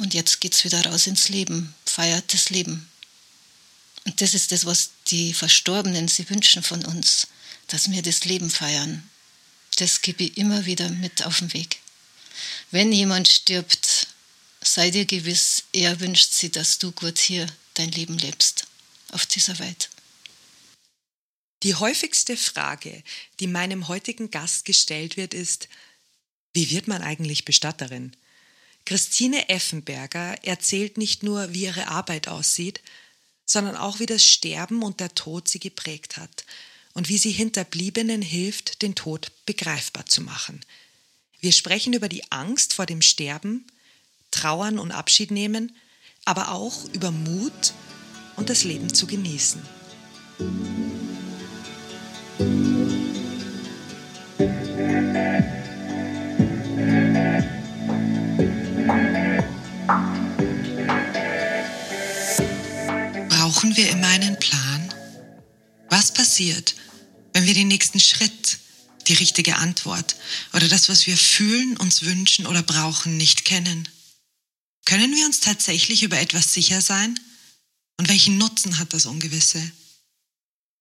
[0.00, 2.88] und jetzt geht es wieder raus ins Leben, feiert das Leben.
[4.04, 7.28] Und das ist das, was die Verstorbenen sie wünschen von uns,
[7.68, 9.08] dass wir das Leben feiern.
[9.76, 11.80] Das gebe ich immer wieder mit auf den Weg.
[12.70, 14.08] Wenn jemand stirbt,
[14.60, 18.66] sei dir gewiss, er wünscht sie, dass du gut hier dein Leben lebst,
[19.12, 19.90] auf dieser Welt.
[21.62, 23.02] Die häufigste Frage,
[23.40, 25.68] die meinem heutigen Gast gestellt wird, ist,
[26.52, 28.14] wie wird man eigentlich Bestatterin?
[28.86, 32.82] Christine Effenberger erzählt nicht nur, wie ihre Arbeit aussieht,
[33.46, 36.44] sondern auch, wie das Sterben und der Tod sie geprägt hat
[36.92, 40.60] und wie sie Hinterbliebenen hilft, den Tod begreifbar zu machen.
[41.40, 43.66] Wir sprechen über die Angst vor dem Sterben,
[44.30, 45.76] Trauern und Abschied nehmen,
[46.24, 47.74] aber auch über Mut
[48.36, 49.62] und das Leben zu genießen.
[63.74, 64.94] Brauchen wir immer einen Plan?
[65.90, 66.76] Was passiert,
[67.32, 68.58] wenn wir den nächsten Schritt,
[69.08, 70.14] die richtige Antwort
[70.52, 73.88] oder das, was wir fühlen, uns wünschen oder brauchen, nicht kennen?
[74.84, 77.18] Können wir uns tatsächlich über etwas sicher sein?
[77.96, 79.60] Und welchen Nutzen hat das Ungewisse?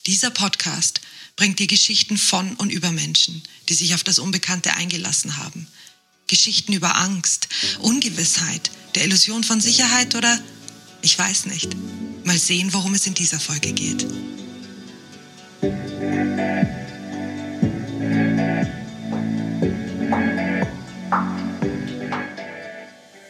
[0.06, 1.02] Dieser Podcast
[1.36, 5.66] bringt die Geschichten von und über Menschen, die sich auf das Unbekannte eingelassen haben.
[6.28, 7.48] Geschichten über Angst,
[7.80, 10.40] Ungewissheit, der Illusion von Sicherheit oder
[11.04, 11.76] ich weiß nicht.
[12.23, 14.08] Mal sehen, worum es in dieser Folge geht.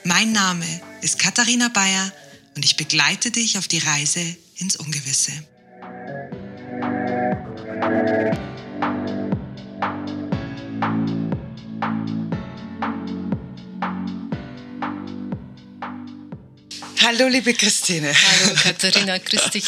[0.03, 0.65] Mein Name
[1.01, 2.13] ist Katharina Bayer
[2.55, 4.21] und ich begleite dich auf die Reise
[4.57, 5.31] ins Ungewisse.
[17.05, 18.13] Hallo, liebe Christine.
[18.13, 19.65] Hallo, Katharina, grüß dich.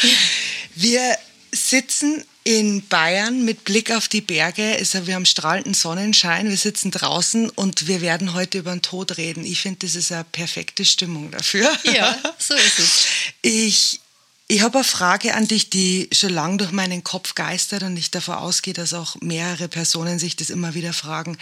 [0.76, 1.18] Wir
[1.52, 4.78] sitzen in Bayern mit Blick auf die Berge.
[4.80, 9.18] Also wir haben strahlenden Sonnenschein, wir sitzen draußen und wir werden heute über den Tod
[9.18, 9.44] reden.
[9.44, 11.70] Ich finde, das ist eine perfekte Stimmung dafür.
[11.84, 13.06] Ja, so ist es.
[13.42, 14.00] Ich
[14.48, 18.12] ich habe eine Frage an dich, die schon lange durch meinen Kopf geistert und ich
[18.12, 21.38] davon ausgehe, dass auch mehrere Personen sich das immer wieder fragen.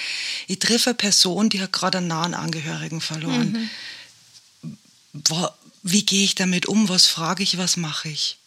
[0.47, 3.51] Ich treffe eine Person, die hat gerade einen nahen Angehörigen verloren.
[3.51, 3.69] Mhm.
[5.83, 6.87] Wie gehe ich damit um?
[6.87, 7.57] Was frage ich?
[7.57, 8.37] Was mache ich?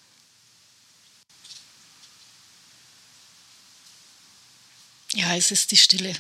[5.12, 6.14] Ja, es ist die Stille.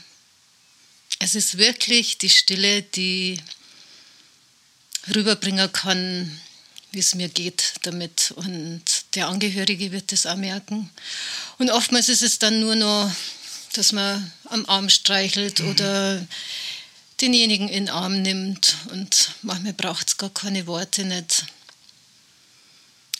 [1.18, 3.40] Es ist wirklich die Stille, die
[5.14, 6.40] rüberbringen kann,
[6.92, 8.32] wie es mir geht damit.
[8.36, 8.82] Und
[9.14, 10.90] der Angehörige wird das auch merken.
[11.58, 13.10] Und oftmals ist es dann nur noch,
[13.72, 15.70] dass man am Arm streichelt mhm.
[15.70, 16.26] oder
[17.20, 18.76] denjenigen in den Arm nimmt.
[18.90, 21.44] Und manchmal braucht es gar keine Worte nicht.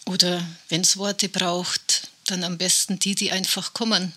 [0.04, 4.12] Oder wenn es Worte braucht, dann am besten die, die einfach kommen.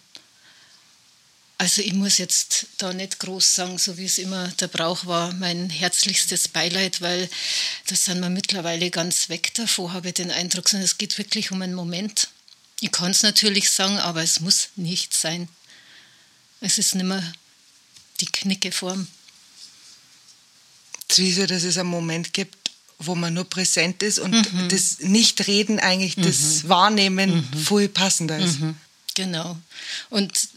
[1.57, 5.34] Also ich muss jetzt da nicht groß sagen, so wie es immer der Brauch war,
[5.34, 7.29] mein herzlichstes Beileid, weil
[7.88, 11.51] das sind wir mittlerweile ganz weg davor, habe ich den Eindruck, sondern es geht wirklich
[11.51, 12.29] um einen Moment.
[12.79, 15.50] Ich kann es natürlich sagen, aber es muss nicht sein.
[16.61, 17.34] Es ist nicht mehr
[18.22, 19.07] die Knickeform.
[21.16, 22.56] Wieso, dass es einen Moment gibt,
[23.00, 24.70] wo man nur präsent ist und mhm.
[24.70, 26.24] das Nicht-Reden eigentlich, mhm.
[26.24, 27.58] das Wahrnehmen mhm.
[27.58, 28.59] viel passender ist.
[28.59, 28.75] Mhm.
[29.16, 29.58] Genau.
[30.09, 30.50] Und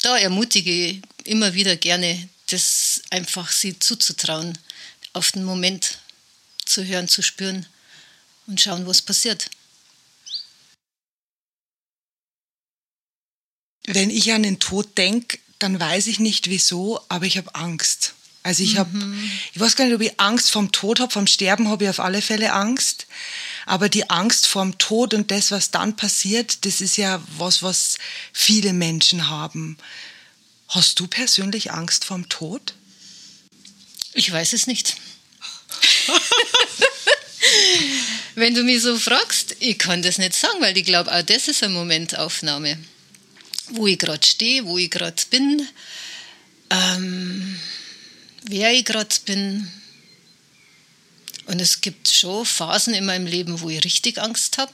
[0.00, 4.56] da ermutige ich immer wieder gerne, das einfach sie zuzutrauen,
[5.12, 5.98] auf den Moment
[6.64, 7.66] zu hören, zu spüren
[8.46, 9.50] und schauen, was passiert.
[13.86, 18.14] Wenn ich an den Tod denke, dann weiß ich nicht wieso, aber ich habe Angst.
[18.46, 19.28] Also ich habe, mhm.
[19.52, 21.98] ich weiß gar nicht, ob ich Angst vom Tod habe, vom Sterben habe ich auf
[21.98, 23.08] alle Fälle Angst.
[23.66, 27.98] Aber die Angst vorm Tod und das, was dann passiert, das ist ja was, was
[28.32, 29.76] viele Menschen haben.
[30.68, 32.74] Hast du persönlich Angst vorm Tod?
[34.12, 34.96] Ich weiß es nicht.
[38.36, 41.48] Wenn du mich so fragst, ich kann das nicht sagen, weil ich glaube, auch das
[41.48, 42.78] ist eine Momentaufnahme.
[43.70, 45.66] Wo ich gerade stehe, wo ich gerade bin,
[46.70, 47.58] ähm,
[48.48, 49.70] wer ich gerade bin,
[51.46, 54.72] und es gibt schon Phasen in meinem Leben, wo ich richtig Angst habe.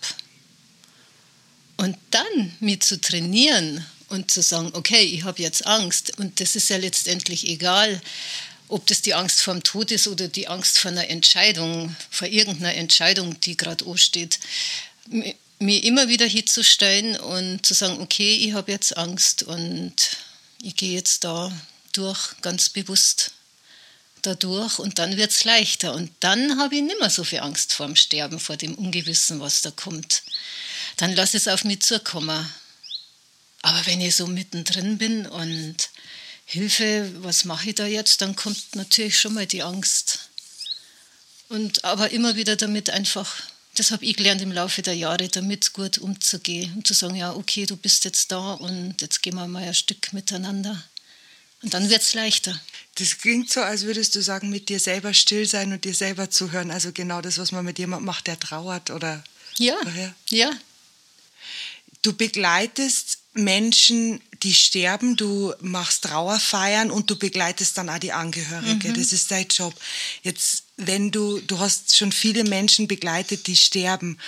[1.76, 6.18] Und dann mit zu trainieren und zu sagen, okay, ich habe jetzt Angst.
[6.18, 8.00] Und das ist ja letztendlich egal,
[8.68, 12.28] ob das die Angst vor dem Tod ist oder die Angst vor einer Entscheidung, vor
[12.28, 14.38] irgendeiner Entscheidung, die gerade ansteht,
[15.58, 19.94] mir immer wieder hinzustellen und zu sagen, okay, ich habe jetzt Angst und
[20.62, 21.52] ich gehe jetzt da
[21.92, 23.32] durch ganz bewusst
[24.22, 25.94] dadurch und dann wird es leichter.
[25.94, 29.40] Und dann habe ich nicht mehr so viel Angst vor dem Sterben, vor dem Ungewissen,
[29.40, 30.22] was da kommt.
[30.96, 32.46] Dann lasse es auf mich zukommen.
[33.62, 35.76] Aber wenn ich so mittendrin bin und
[36.44, 40.30] Hilfe, was mache ich da jetzt, dann kommt natürlich schon mal die Angst.
[41.48, 43.34] Und aber immer wieder damit einfach,
[43.74, 47.32] das habe ich gelernt im Laufe der Jahre, damit gut umzugehen und zu sagen, ja,
[47.34, 50.82] okay, du bist jetzt da und jetzt gehen wir mal ein Stück miteinander.
[51.62, 52.58] Und dann wird es leichter.
[52.96, 56.28] Das klingt so, als würdest du sagen, mit dir selber still sein und dir selber
[56.28, 56.70] zuhören.
[56.70, 59.24] Also genau das, was man mit jemandem macht, der trauert oder.
[59.56, 59.80] Ja.
[59.80, 60.14] Oder?
[60.28, 60.50] Ja.
[62.02, 68.88] Du begleitest Menschen, die sterben, du machst Trauerfeiern und du begleitest dann auch die Angehörige.
[68.88, 68.94] Mhm.
[68.94, 69.74] Das ist dein Job.
[70.22, 74.18] Jetzt, wenn du, du hast schon viele Menschen begleitet, die sterben.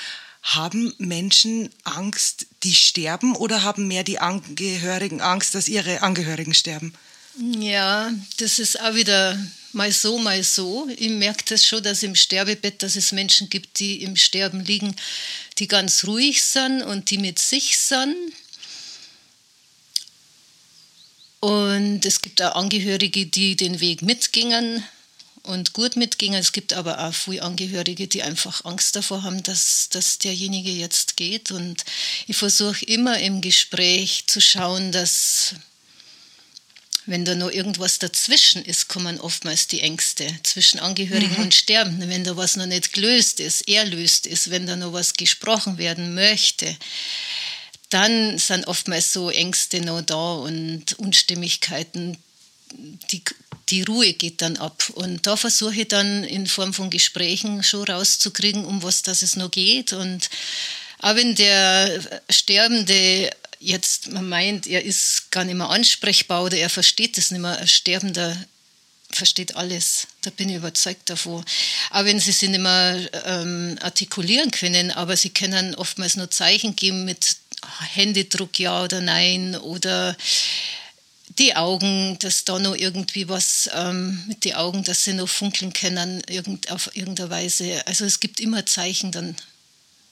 [0.43, 6.94] Haben Menschen Angst, die sterben oder haben mehr die Angehörigen Angst, dass ihre Angehörigen sterben?
[7.36, 9.38] Ja, das ist auch wieder
[9.72, 10.88] mal so, mal so.
[10.96, 14.94] Ich merke das schon, dass im Sterbebett, dass es Menschen gibt, die im Sterben liegen,
[15.58, 18.16] die ganz ruhig sind und die mit sich sind
[21.44, 24.82] Und es gibt auch Angehörige, die den Weg mitgingen
[25.42, 26.40] und gut mitgingen.
[26.40, 31.19] Es gibt aber auch viele Angehörige, die einfach Angst davor haben, dass, dass derjenige jetzt
[31.19, 31.50] geht.
[31.50, 31.84] Und
[32.26, 35.54] ich versuche immer im Gespräch zu schauen, dass
[37.06, 41.44] wenn da noch irgendwas dazwischen ist, kommen oftmals die Ängste zwischen Angehörigen mhm.
[41.44, 42.08] und Sterbenden.
[42.08, 46.14] Wenn da was noch nicht gelöst ist, erlöst ist, wenn da noch was gesprochen werden
[46.14, 46.76] möchte
[47.94, 52.18] dann sind oftmals so Ängste noch da und Unstimmigkeiten.
[53.12, 53.22] Die,
[53.68, 54.90] die Ruhe geht dann ab.
[54.94, 59.36] Und da versuche ich dann in Form von Gesprächen schon rauszukriegen, um was das es
[59.36, 59.92] noch geht.
[59.92, 60.28] Und
[60.98, 63.30] auch wenn der Sterbende
[63.64, 67.58] jetzt man meint, er ist gar nicht mehr ansprechbar oder er versteht es nicht mehr,
[67.58, 68.37] ein Sterbender
[69.11, 70.08] versteht alles.
[70.22, 71.44] Da bin ich überzeugt davon.
[71.90, 76.75] Auch wenn sie sich nicht mehr ähm, artikulieren können, aber sie können oftmals nur Zeichen
[76.76, 77.37] geben mit
[77.94, 80.17] Händedruck ja oder nein oder
[81.38, 85.72] die Augen, dass da noch irgendwie was ähm, mit den Augen, dass sie noch funkeln
[85.72, 87.82] können irgend, auf irgendeine Weise.
[87.87, 89.37] Also es gibt immer Zeichen dann.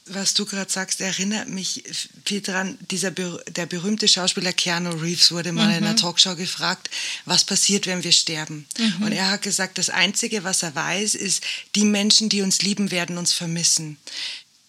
[0.07, 1.85] Was du gerade sagst, erinnert mich
[2.25, 5.79] viel daran, dieser der berühmte Schauspieler Keanu Reeves wurde mal mhm.
[5.79, 6.91] in einer Talkshow gefragt,
[7.25, 8.67] was passiert, wenn wir sterben.
[8.79, 9.03] Mhm.
[9.03, 11.45] Und er hat gesagt, das Einzige, was er weiß, ist,
[11.77, 13.97] die Menschen, die uns lieben, werden uns vermissen.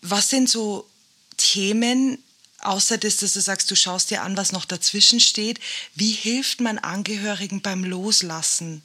[0.02, 0.88] Was sind so
[1.38, 2.20] Themen,
[2.60, 5.60] außer das, dass du sagst, du schaust dir an, was noch dazwischen steht,
[5.96, 8.84] wie hilft man Angehörigen beim Loslassen?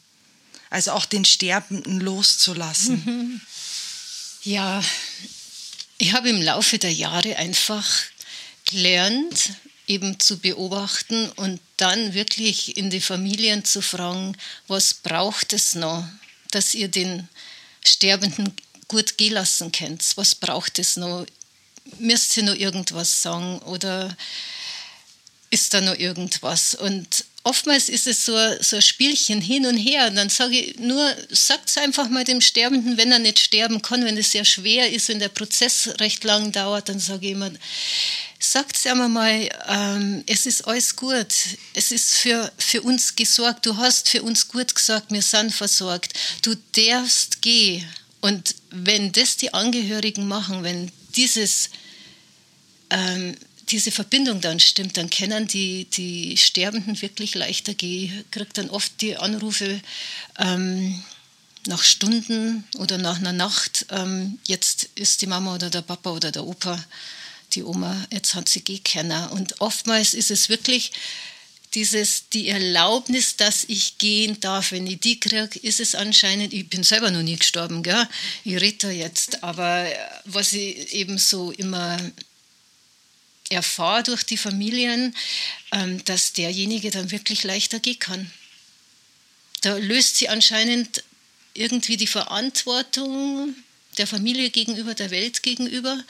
[0.70, 3.02] Also auch den Sterbenden loszulassen.
[3.04, 3.40] Mhm.
[4.44, 4.82] Ja,
[5.98, 7.86] ich habe im Laufe der Jahre einfach
[8.64, 9.50] gelernt,
[9.86, 14.36] eben zu beobachten und dann wirklich in die Familien zu fragen,
[14.66, 16.04] was braucht es noch,
[16.50, 17.28] dass ihr den
[17.84, 18.54] Sterbenden
[18.86, 20.16] gut gehen lassen könnt?
[20.16, 21.26] Was braucht es noch?
[21.98, 24.16] müsst ihr noch irgendwas sagen oder
[25.50, 26.74] ist da noch irgendwas?
[26.74, 30.08] Und oftmals ist es so, so ein Spielchen hin und her.
[30.08, 33.80] Und dann sage ich nur, sagt es einfach mal dem Sterbenden, wenn er nicht sterben
[33.80, 37.32] kann, wenn es sehr schwer ist, wenn der Prozess recht lang dauert, dann sage ich
[37.32, 37.50] immer,
[38.38, 41.34] sagt es einmal mal, ähm, es ist alles gut.
[41.74, 43.64] Es ist für, für uns gesorgt.
[43.64, 46.12] Du hast für uns gut gesagt, wir sind versorgt.
[46.42, 47.88] Du darfst gehen.
[48.20, 51.70] Und wenn das die Angehörigen machen, wenn dieses,
[52.90, 53.36] ähm,
[53.70, 58.24] diese Verbindung dann stimmt, dann können die, die Sterbenden wirklich leichter gehen.
[58.30, 59.80] Kriegt dann oft die Anrufe
[60.38, 61.02] ähm,
[61.66, 66.32] nach Stunden oder nach einer Nacht, ähm, jetzt ist die Mama oder der Papa oder
[66.32, 66.82] der Opa,
[67.52, 69.12] die Oma, jetzt hat sie gehen.
[69.30, 70.92] Und oftmals ist es wirklich
[71.74, 76.68] dieses, die Erlaubnis, dass ich gehen darf, wenn ich die kriege, ist es anscheinend, ich
[76.68, 78.08] bin selber noch nie gestorben, gell?
[78.44, 79.86] ich rede da jetzt, aber
[80.24, 81.98] was ich eben so immer
[83.50, 85.16] erfahre durch die Familien,
[85.72, 88.30] ähm, dass derjenige dann wirklich leichter gehen kann.
[89.62, 91.02] Da löst sie anscheinend
[91.54, 93.54] irgendwie die Verantwortung
[93.96, 96.02] der Familie gegenüber, der Welt gegenüber,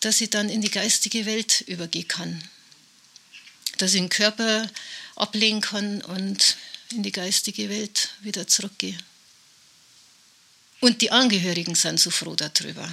[0.00, 2.42] dass sie dann in die geistige Welt übergehen kann
[3.78, 4.68] dass ich den Körper
[5.14, 6.56] ablegen kann und
[6.92, 8.96] in die geistige Welt wieder zurückgehe.
[10.80, 12.88] Und die Angehörigen sind so froh darüber.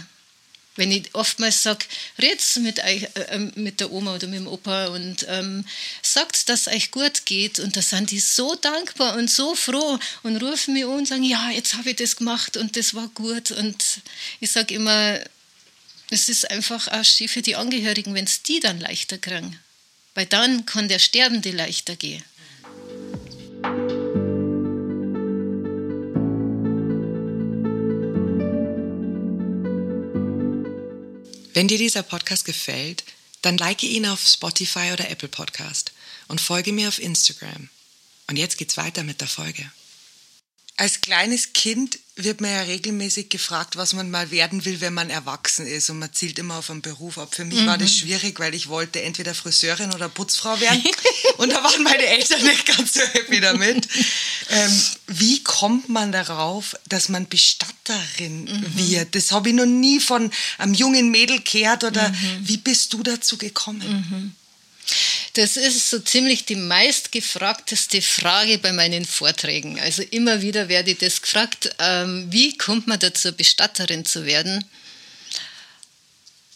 [0.75, 1.85] Wenn ich oftmals sage,
[2.19, 5.65] redet mit, euch, äh, mit der Oma oder mit dem Opa und ähm,
[6.01, 7.59] sagt, dass es euch gut geht.
[7.59, 11.23] Und da sind die so dankbar und so froh und rufen mich an und sagen,
[11.23, 13.51] ja, jetzt habe ich das gemacht und das war gut.
[13.51, 14.01] Und
[14.39, 15.19] ich sage immer,
[16.09, 19.59] es ist einfach auch schön für die Angehörigen, wenn es die dann leichter kriegen
[20.15, 22.23] weil dann kann der Sterbende leichter gehen.
[31.53, 33.03] Wenn dir dieser Podcast gefällt,
[33.43, 35.91] dann like ihn auf Spotify oder Apple Podcast
[36.27, 37.69] und folge mir auf Instagram.
[38.27, 39.69] Und jetzt geht's weiter mit der Folge.
[40.77, 45.09] Als kleines Kind wird man ja regelmäßig gefragt, was man mal werden will, wenn man
[45.09, 45.89] erwachsen ist.
[45.89, 47.33] Und man zielt immer auf einen Beruf ab.
[47.33, 47.67] Für mich mhm.
[47.67, 47.95] war das mhm.
[47.95, 50.83] schwierig, weil ich wollte entweder Friseurin oder Putzfrau werden.
[51.37, 53.87] und da waren meine Eltern nicht ganz so happy damit.
[54.49, 58.77] Ähm, wie kommt man darauf, dass man Bestatterin mhm.
[58.77, 59.15] wird?
[59.15, 61.83] Das habe ich noch nie von einem jungen Mädel gehört.
[61.83, 62.15] Oder mhm.
[62.43, 64.35] wie bist du dazu gekommen?
[65.33, 69.79] Das ist so ziemlich die meistgefragteste Frage bei meinen Vorträgen.
[69.79, 74.63] Also immer wieder werde ich das gefragt, ähm, wie kommt man dazu, Bestatterin zu werden?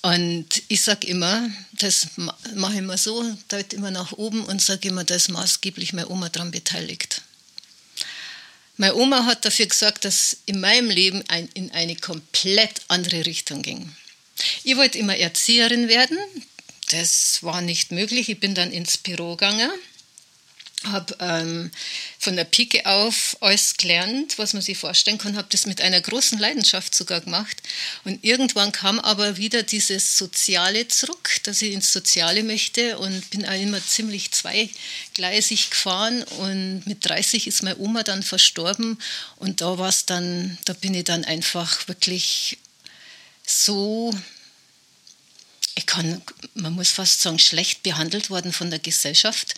[0.03, 2.07] Und ich sage immer, das
[2.53, 6.09] mache ich immer so, deute immer nach oben und sage immer, da ist maßgeblich meine
[6.09, 7.23] Oma daran beteiligt.
[8.77, 13.63] Meine Oma hat dafür gesorgt, dass in meinem Leben ein, in eine komplett andere Richtung
[13.63, 13.91] ging.
[14.63, 16.19] Ich wollte immer Erzieherin werden,
[16.89, 18.29] das war nicht möglich.
[18.29, 19.71] Ich bin dann ins Büro gegangen,
[20.83, 21.71] habe ähm,
[22.19, 25.99] von der Pike auf alles gelernt, was man sich vorstellen kann, habe das mit einer
[25.99, 27.61] großen Leidenschaft sogar gemacht.
[28.05, 33.45] Und irgendwann kam aber wieder dieses Soziale zurück, dass ich ins Soziale möchte und bin
[33.45, 36.23] auch immer ziemlich zweigleisig gefahren.
[36.23, 38.99] Und mit 30 ist meine Oma dann verstorben
[39.37, 42.59] und da war es dann, da bin ich dann einfach wirklich
[43.45, 44.13] so
[45.77, 46.23] ich kann,
[46.55, 49.53] man muss fast sagen, schlecht behandelt worden von der Gesellschaft,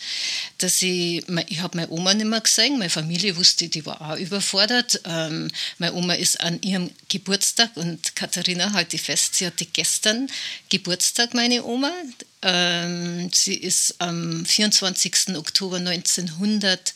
[0.58, 4.18] dass ich, ich habe meine Oma nicht mehr gesehen, meine Familie wusste, die war auch
[4.18, 5.00] überfordert.
[5.06, 10.28] Ähm, meine Oma ist an ihrem Geburtstag und Katharina halte ich fest, sie hatte gestern
[10.68, 11.90] Geburtstag, meine Oma.
[12.42, 15.36] Ähm, sie ist am 24.
[15.36, 16.92] Oktober 1900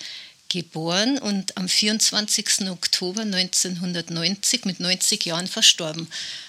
[0.54, 2.70] geboren und am 24.
[2.70, 6.06] Oktober 1990 mit 90 Jahren verstorben.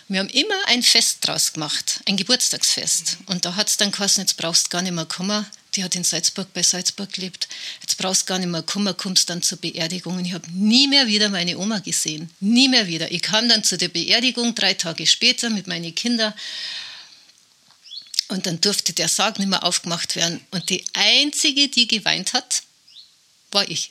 [0.08, 3.18] Wir haben immer ein Fest draus gemacht, ein Geburtstagsfest.
[3.26, 5.44] Und da hat es dann geheißen, jetzt brauchst du gar nicht mehr kommen.
[5.74, 7.48] Die hat in Salzburg bei Salzburg gelebt.
[7.82, 10.18] Jetzt brauchst du gar nicht mehr kommen, kommst dann zur Beerdigung.
[10.18, 12.30] Und ich habe nie mehr wieder meine Oma gesehen.
[12.40, 13.12] Nie mehr wieder.
[13.12, 16.34] Ich kam dann zu der Beerdigung drei Tage später mit meinen Kindern.
[18.28, 20.46] Und dann durfte der Sarg nicht mehr aufgemacht werden.
[20.52, 22.62] Und die einzige, die geweint hat,
[23.52, 23.90] war ich.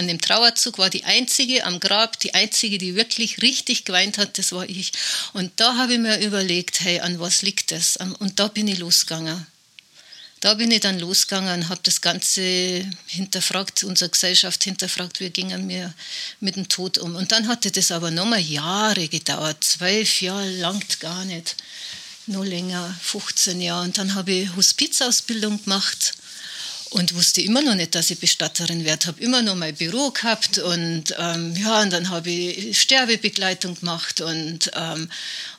[0.00, 4.38] An dem Trauerzug war die einzige am Grab, die einzige, die wirklich richtig geweint hat,
[4.38, 4.92] das war ich.
[5.34, 7.98] Und da habe ich mir überlegt, hey, an was liegt das?
[8.18, 9.46] Und da bin ich losgegangen.
[10.40, 15.68] Da bin ich dann losgegangen und habe das Ganze hinterfragt, unsere Gesellschaft hinterfragt, wie gingen
[15.68, 15.92] wir
[16.40, 17.14] mit dem Tod um.
[17.14, 21.56] Und dann hatte das aber nochmal Jahre gedauert, zwölf Jahre langt gar nicht,
[22.26, 23.84] noch länger, 15 Jahre.
[23.84, 26.14] Und dann habe ich Hospizausbildung gemacht
[26.90, 29.06] und wusste immer noch nicht, dass ich Bestatterin werde.
[29.06, 34.20] Habe immer noch mein Büro gehabt und ähm, ja, und dann habe ich Sterbebegleitung gemacht
[34.20, 35.08] und, ähm,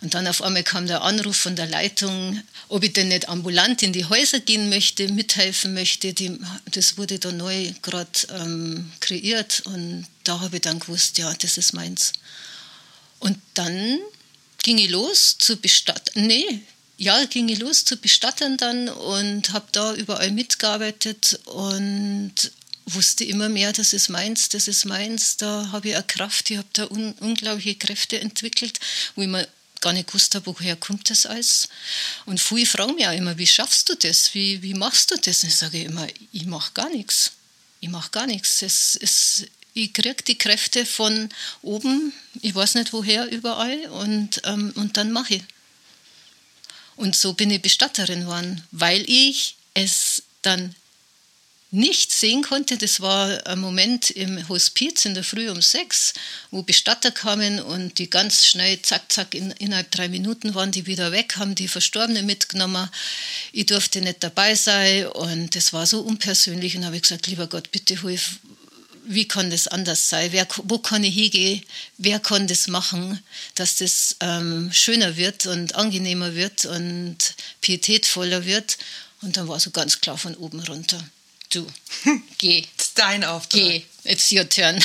[0.02, 3.82] und dann auf einmal kam der Anruf von der Leitung, ob ich denn nicht ambulant
[3.82, 6.14] in die Häuser gehen möchte, mithelfen möchte.
[6.14, 6.38] Die,
[6.72, 11.58] das wurde da neu gerade ähm, kreiert und da habe ich dann gewusst, ja, das
[11.58, 12.12] ist meins.
[13.20, 14.00] Und dann
[14.64, 16.28] ging ich los zu bestatten.
[16.28, 16.62] Nee,
[17.02, 22.34] ja, ging ich los zu bestatten dann und habe da überall mitgearbeitet und
[22.86, 26.58] wusste immer mehr, das ist meins, das ist meins, da habe ich eine Kraft, ich
[26.58, 28.80] habe da un unglaubliche Kräfte entwickelt,
[29.16, 29.48] wo ich mir
[29.80, 31.70] gar nicht gewusst habe, woher kommt das alles.
[32.28, 35.42] Und viele fragen mich auch immer, wie schaffst du das, wie, wie machst du das?
[35.42, 37.32] Und ich sage immer, ich mache gar nichts,
[37.80, 38.62] ich mache gar nichts.
[38.62, 41.30] Es, es, ich kriege die Kräfte von
[41.64, 45.44] oben, ich weiß nicht woher, überall und, ähm, und dann mache ich.
[46.96, 50.76] Und so bin ich Bestatterin geworden, weil ich es dann
[51.72, 52.78] nicht sehen konnte.
[52.78, 56.14] Das war ein Moment im Hospiz in der Früh um sechs,
[56.52, 60.86] wo Bestatter kamen und die ganz schnell, zack, zack, in, innerhalb drei Minuten waren die
[60.86, 62.90] wieder weg, haben die Verstorbene mitgenommen.
[63.54, 67.48] Ich durfte nicht dabei sein und das war so unpersönlich und habe ich gesagt, lieber
[67.48, 68.40] Gott, bitte hilf,
[69.06, 70.32] wie kann das anders sein?
[70.32, 71.64] Wer, wo kann ich hingehen?
[71.98, 73.22] Wer kann das machen,
[73.56, 77.18] dass das ähm, schöner wird und angenehmer wird und
[77.62, 78.78] pietätvoller wird?
[79.22, 81.04] Und dann war so ganz klar von oben runter.
[81.50, 81.68] Du,
[82.38, 82.64] geh.
[82.78, 83.62] Ist dein Auftrag.
[83.62, 84.84] Geh, it's your turn.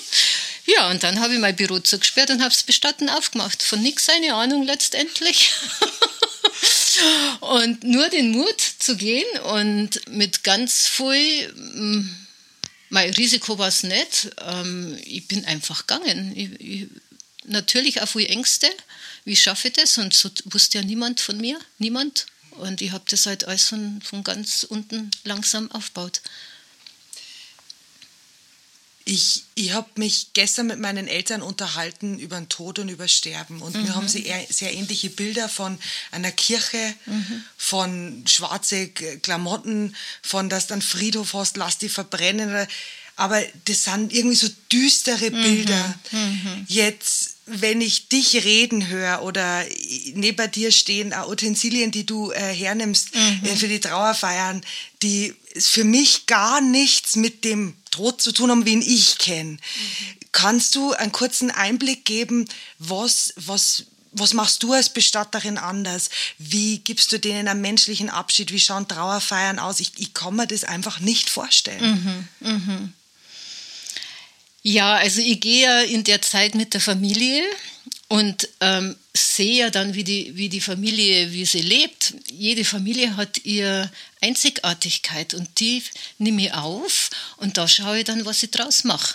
[0.66, 3.62] ja, und dann habe ich mein Büro zugesperrt und habe es bestatten aufgemacht.
[3.62, 5.52] Von nichts eine Ahnung letztendlich.
[7.40, 12.21] und nur den Mut zu gehen und mit ganz viel mm,
[12.92, 14.30] mein Risiko war es nicht.
[14.38, 16.32] Ähm, ich bin einfach gegangen.
[16.36, 16.88] Ich, ich,
[17.44, 18.68] natürlich auch viel Ängste.
[19.24, 19.96] Wie schaffe ich das?
[19.96, 21.58] Und so wusste ja niemand von mir.
[21.78, 22.26] Niemand.
[22.50, 26.20] Und ich habe das halt alles von, von ganz unten langsam aufgebaut.
[29.04, 33.60] Ich, ich habe mich gestern mit meinen Eltern unterhalten über den Tod und über Sterben.
[33.60, 33.86] Und mhm.
[33.86, 35.78] wir haben sehr, sehr ähnliche Bilder von
[36.12, 37.44] einer Kirche, mhm.
[37.56, 42.68] von schwarze Klamotten, von dass dann Friedhof hast, lass die verbrennen.
[43.16, 45.42] Aber das sind irgendwie so düstere mhm.
[45.42, 45.94] Bilder.
[46.12, 46.64] Mhm.
[46.68, 49.64] Jetzt, wenn ich dich reden höre oder
[50.14, 53.44] neben dir stehen auch Utensilien, die du äh, hernimmst mhm.
[53.44, 54.62] äh, für die Trauerfeiern,
[55.02, 59.52] die für mich gar nichts mit dem Tod zu tun haben, wen ich kenne.
[59.52, 59.58] Mhm.
[60.32, 62.48] Kannst du einen kurzen Einblick geben,
[62.80, 66.10] was, was, was machst du als Bestatterin anders?
[66.38, 68.50] Wie gibst du denen einen menschlichen Abschied?
[68.50, 69.78] Wie schauen Trauerfeiern aus?
[69.78, 72.28] Ich, ich kann mir das einfach nicht vorstellen.
[72.40, 72.88] Mhm, mh.
[74.64, 77.42] Ja, also ich gehe ja in der Zeit mit der Familie
[78.12, 82.12] und ähm, sehe ja dann, wie die, wie die Familie, wie sie lebt.
[82.30, 83.90] Jede Familie hat ihre
[84.20, 85.82] Einzigartigkeit und die
[86.18, 89.14] nehme ich auf und da schaue ich dann, was ich draus mache.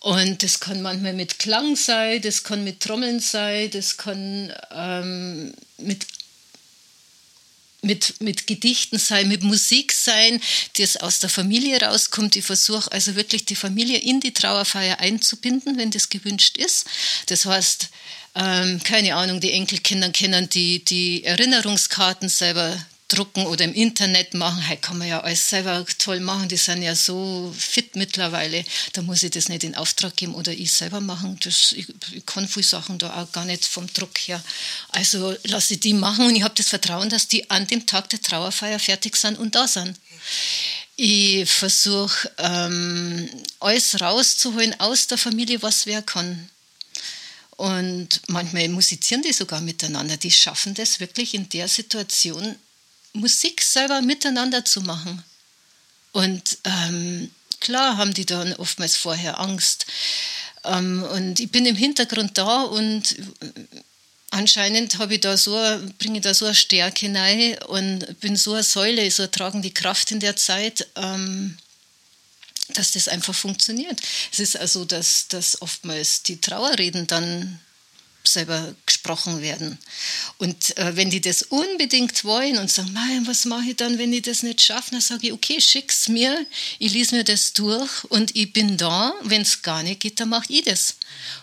[0.00, 5.54] Und das kann manchmal mit Klang sein, das kann mit Trommeln sein, das kann ähm,
[5.78, 6.06] mit
[7.82, 10.40] mit, mit Gedichten sein, mit Musik sein,
[10.78, 12.36] das aus der Familie rauskommt.
[12.36, 16.86] Ich versuche also wirklich die Familie in die Trauerfeier einzubinden, wenn das gewünscht ist.
[17.26, 17.88] Das heißt,
[18.34, 22.76] ähm, keine Ahnung, die Enkelkinder kennen die, die Erinnerungskarten selber
[23.10, 24.68] drucken oder im Internet machen.
[24.68, 26.48] Heute kann man ja alles selber toll machen.
[26.48, 28.64] Die sind ja so fit mittlerweile.
[28.92, 31.38] Da muss ich das nicht in Auftrag geben oder ich selber machen.
[31.42, 34.42] Das, ich, ich kann viele Sachen da auch gar nicht vom Druck her.
[34.90, 38.08] Also lasse ich die machen und ich habe das Vertrauen, dass die an dem Tag
[38.10, 39.98] der Trauerfeier fertig sind und da sind.
[40.96, 46.48] Ich versuche ähm, alles rauszuholen aus der Familie, was wer kann.
[47.56, 50.16] Und manchmal musizieren die sogar miteinander.
[50.16, 52.56] Die schaffen das wirklich in der Situation
[53.12, 55.22] Musik selber miteinander zu machen.
[56.12, 59.86] Und ähm, klar haben die dann oftmals vorher Angst.
[60.64, 63.52] Ähm, und ich bin im Hintergrund da und äh,
[64.30, 65.54] anscheinend habe ich da so,
[65.98, 69.70] bringe ich da so eine Stärke rein und bin so eine Säule, so eine tragende
[69.70, 71.56] Kraft in der Zeit, ähm,
[72.74, 74.00] dass das einfach funktioniert.
[74.32, 77.60] Es ist also, dass, dass oftmals die Trauerreden dann
[78.24, 79.78] selber gesprochen werden.
[80.38, 84.12] Und äh, wenn die das unbedingt wollen und sagen, Nein, was mache ich dann, wenn
[84.12, 86.46] ich das nicht schaffe, dann sage ich, okay, schick's mir,
[86.78, 89.14] ich lese mir das durch und ich bin da.
[89.22, 90.96] Wenn es gar nicht geht, dann mache ich das.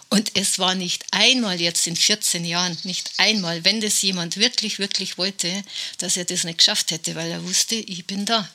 [0.10, 4.80] Und es war nicht einmal jetzt in 14 Jahren, nicht einmal, wenn das jemand wirklich,
[4.80, 5.64] wirklich wollte,
[5.98, 8.50] dass er das nicht geschafft hätte, weil er wusste, ich bin da.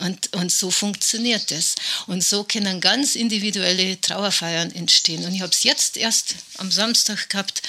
[0.00, 1.74] Und, und so funktioniert es.
[2.06, 5.24] Und so können ganz individuelle Trauerfeiern entstehen.
[5.24, 7.62] Und ich habe es jetzt erst am Samstag gehabt,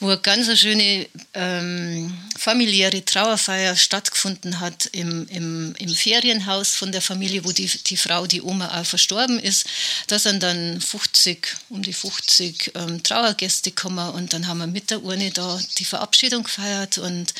[0.00, 7.02] wo eine ganz schöne ähm, familiäre Trauerfeier stattgefunden hat im, im, im, Ferienhaus von der
[7.02, 9.66] Familie, wo die, die Frau, die Oma auch verstorben ist.
[10.06, 14.90] Da sind dann 50, um die 50 ähm, Trauergäste gekommen und dann haben wir mit
[14.90, 17.34] der Urne da die Verabschiedung gefeiert und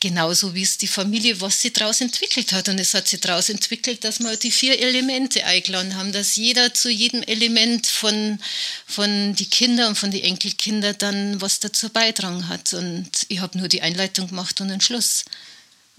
[0.00, 2.68] genauso wie es die Familie, was sie daraus entwickelt hat.
[2.68, 6.72] Und es hat sich daraus entwickelt, dass wir die vier Elemente eingeladen haben, dass jeder
[6.74, 8.40] zu jedem Element von,
[8.86, 12.72] von die Kinder und von die Enkelkinder dann was dazu beitragen hat.
[12.72, 15.24] Und ich habe nur die Einleitung gemacht und den Schluss.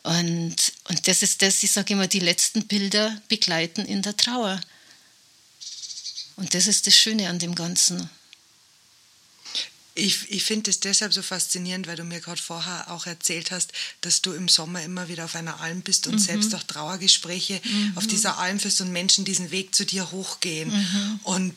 [0.04, 0.56] Und,
[0.90, 4.60] und das ist das, ich sage immer, die letzten Bilder begleiten in der Trauer.
[6.38, 8.10] Und das ist das Schöne an dem Ganzen.
[9.94, 13.74] Ich, ich finde es deshalb so faszinierend, weil du mir gerade vorher auch erzählt hast,
[14.02, 16.20] dass du im Sommer immer wieder auf einer Alm bist und mhm.
[16.20, 17.94] selbst auch Trauergespräche mhm.
[17.96, 20.70] auf dieser Alm führst und Menschen diesen Weg zu dir hochgehen.
[20.70, 21.20] Mhm.
[21.24, 21.56] Und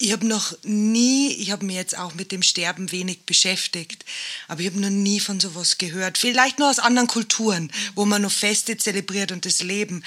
[0.00, 4.04] ich habe noch nie, ich habe mir jetzt auch mit dem Sterben wenig beschäftigt,
[4.46, 6.18] aber ich habe noch nie von sowas gehört.
[6.18, 10.04] Vielleicht nur aus anderen Kulturen, wo man noch Feste zelebriert und das Leben.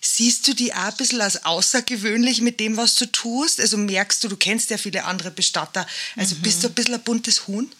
[0.00, 3.60] Siehst du die auch ein bisschen als außergewöhnlich mit dem, was du tust?
[3.60, 6.42] Also merkst du, du kennst ja viele andere Bestatter, also mhm.
[6.42, 7.70] bist du ein bisschen ein buntes Huhn?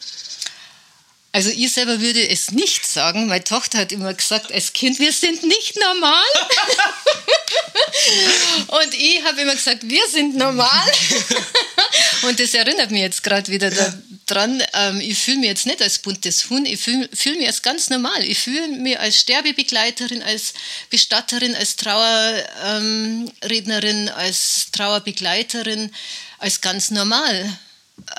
[1.33, 3.27] Also ich selber würde es nicht sagen.
[3.27, 6.23] Meine Tochter hat immer gesagt, als Kind, wir sind nicht normal.
[8.67, 10.93] Und ich habe immer gesagt, wir sind normal.
[12.23, 13.71] Und das erinnert mich jetzt gerade wieder
[14.27, 14.61] daran.
[14.73, 17.91] Ähm, ich fühle mich jetzt nicht als buntes Huhn, ich fühle fühl mich als ganz
[17.91, 18.25] normal.
[18.25, 20.55] Ich fühle mich als Sterbebegleiterin, als
[20.91, 25.93] Bestatterin, als Trauerrednerin, als Trauerbegleiterin,
[26.39, 27.59] als ganz normal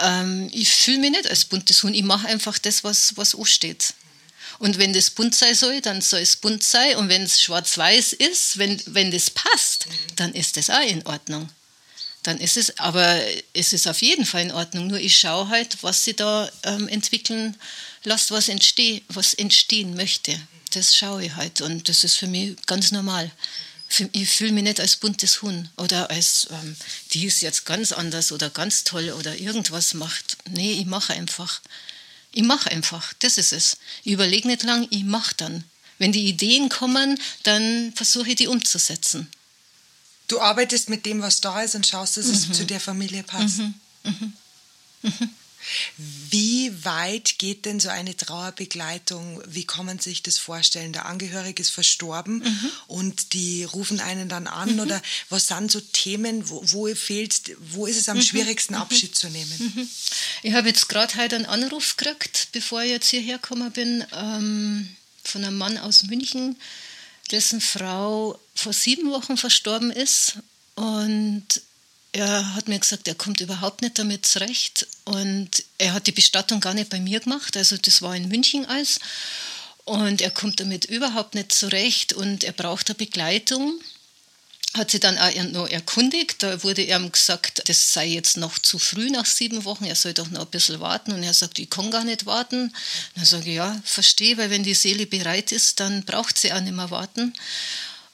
[0.02, 1.93] ähm, ich fühle mich nicht als buntes Huhn.
[1.93, 3.93] Ich mache einfach das, was, was ansteht.
[4.60, 6.96] Und wenn das bunt sein soll, dann soll es bunt sein.
[6.98, 11.50] Und wenn es schwarz-weiß ist, wenn, wenn das passt, dann ist das auch in Ordnung.
[12.24, 13.22] Dann ist es, aber
[13.54, 14.88] es ist auf jeden Fall in Ordnung.
[14.88, 17.56] Nur ich schaue halt, was sie da ähm, entwickeln
[18.04, 20.39] lässt, was, entsteh, was entstehen möchte.
[20.72, 21.62] Das schaue ich halt.
[21.62, 23.32] Und das ist für mich ganz normal.
[24.12, 26.76] Ich fühle mich nicht als buntes Huhn oder als, ähm,
[27.12, 30.38] die ist jetzt ganz anders oder ganz toll oder irgendwas macht.
[30.50, 31.62] Nee, ich mache einfach.
[32.36, 33.78] Ich mache einfach, das ist es.
[34.04, 35.63] Ich überlege nicht lang, ich mache dann.
[36.00, 39.32] Wenn die Ideen kommen, dann versuche ich die umzusetzen.
[40.28, 42.34] Du arbeitest mit dem, was da ist und schaust, dass mhm.
[42.34, 43.60] es zu der Familie passt.
[43.60, 43.74] Mhm.
[44.04, 44.34] Mhm.
[45.97, 46.28] Mhm.
[46.32, 49.41] Wie weit geht denn so eine Trauerbegleitung?
[49.47, 50.93] Wie kann man sich das vorstellen?
[50.93, 52.71] Der Angehörige ist verstorben mhm.
[52.88, 54.80] und die rufen einen dann an mhm.
[54.82, 58.21] oder was sind so Themen, wo, wo fehlt, wo ist es am mhm.
[58.21, 59.89] schwierigsten Abschied zu nehmen?
[60.43, 64.95] Ich habe jetzt gerade heute einen Anruf gekriegt, bevor ich jetzt hierher gekommen bin, ähm,
[65.23, 66.56] von einem Mann aus München,
[67.32, 70.38] dessen Frau vor sieben Wochen verstorben ist
[70.75, 71.45] und
[72.15, 74.88] er hat mir gesagt, er kommt überhaupt nicht damit zurecht.
[75.04, 78.65] Und er hat die Bestattung gar nicht bei mir gemacht, also das war in München
[78.65, 79.01] alles.
[79.84, 82.13] Und er kommt damit überhaupt nicht zurecht.
[82.13, 83.82] Und er braucht eine Begleitung.
[84.75, 88.78] Hat sie dann auch noch erkundigt, da wurde ihm gesagt, das sei jetzt noch zu
[88.78, 91.13] früh nach sieben Wochen, er soll doch noch ein bisschen warten.
[91.13, 92.73] Und er sagt, ich kann gar nicht warten.
[93.15, 96.62] Dann sage ich, ja, verstehe, weil wenn die Seele bereit ist, dann braucht sie auch
[96.62, 97.34] nicht mehr warten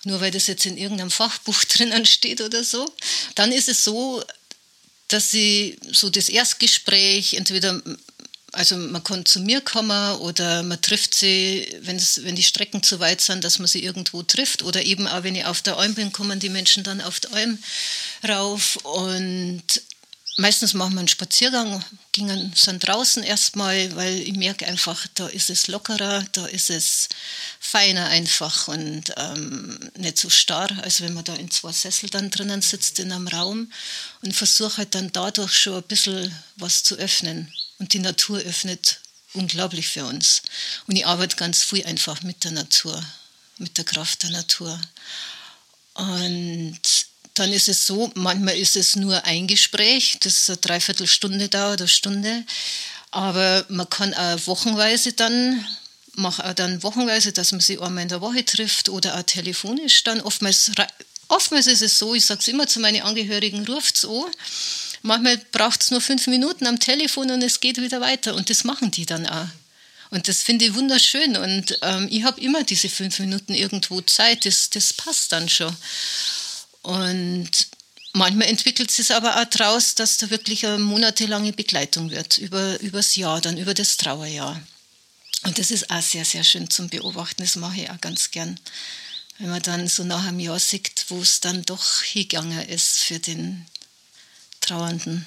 [0.03, 2.91] nur weil das jetzt in irgendeinem Fachbuch drinnen steht oder so.
[3.35, 4.23] Dann ist es so,
[5.07, 7.81] dass sie so das Erstgespräch entweder
[8.53, 12.83] also man kann zu mir kommen oder man trifft sie, wenn, es, wenn die Strecken
[12.83, 14.63] zu weit sind, dass man sie irgendwo trifft.
[14.63, 17.33] Oder eben auch, wenn ich auf der Alm bin, kommen die Menschen dann auf der
[17.33, 17.57] Alm
[18.27, 18.77] rauf.
[18.83, 19.63] Und
[20.41, 25.49] meistens machen wir einen Spaziergang, gingen, sind draußen erstmal, weil ich merke einfach, da ist
[25.49, 27.07] es lockerer, da ist es
[27.59, 32.31] feiner einfach und ähm, nicht so starr, als wenn man da in zwei Sessel dann
[32.31, 33.71] drinnen sitzt in einem Raum
[34.21, 37.53] und versuche halt dann dadurch schon ein bisschen was zu öffnen.
[37.77, 38.99] Und die Natur öffnet
[39.33, 40.41] unglaublich für uns.
[40.87, 43.01] Und ich arbeite ganz viel einfach mit der Natur,
[43.57, 44.79] mit der Kraft der Natur.
[45.93, 46.81] Und
[47.33, 51.87] dann ist es so, manchmal ist es nur ein Gespräch, das eine Dreiviertelstunde dauert, eine
[51.87, 52.43] Stunde.
[53.11, 55.65] Aber man kann auch wochenweise dann,
[56.13, 60.03] mache auch dann wochenweise, dass man sich einmal in der Woche trifft oder auch telefonisch
[60.03, 60.21] dann.
[60.21, 60.71] Oftmals,
[61.27, 64.25] oftmals ist es so, ich sage es immer zu meinen Angehörigen, ruft es an.
[65.01, 68.35] Manchmal braucht es nur fünf Minuten am Telefon und es geht wieder weiter.
[68.35, 69.47] Und das machen die dann auch.
[70.11, 71.37] Und das finde ich wunderschön.
[71.37, 74.45] Und ähm, ich habe immer diese fünf Minuten irgendwo Zeit.
[74.45, 75.75] Das, das passt dann schon.
[76.81, 77.67] Und
[78.13, 83.15] manchmal entwickelt sich aber auch daraus, dass da wirklich eine monatelange Begleitung wird, über, das
[83.15, 84.61] Jahr, dann über das Trauerjahr.
[85.43, 87.43] Und das ist auch sehr, sehr schön zum Beobachten.
[87.43, 88.59] Das mache ich auch ganz gern.
[89.39, 93.19] Wenn man dann so nach einem Jahr sieht, wo es dann doch hingegangen ist für
[93.19, 93.65] den
[94.59, 95.25] Trauernden.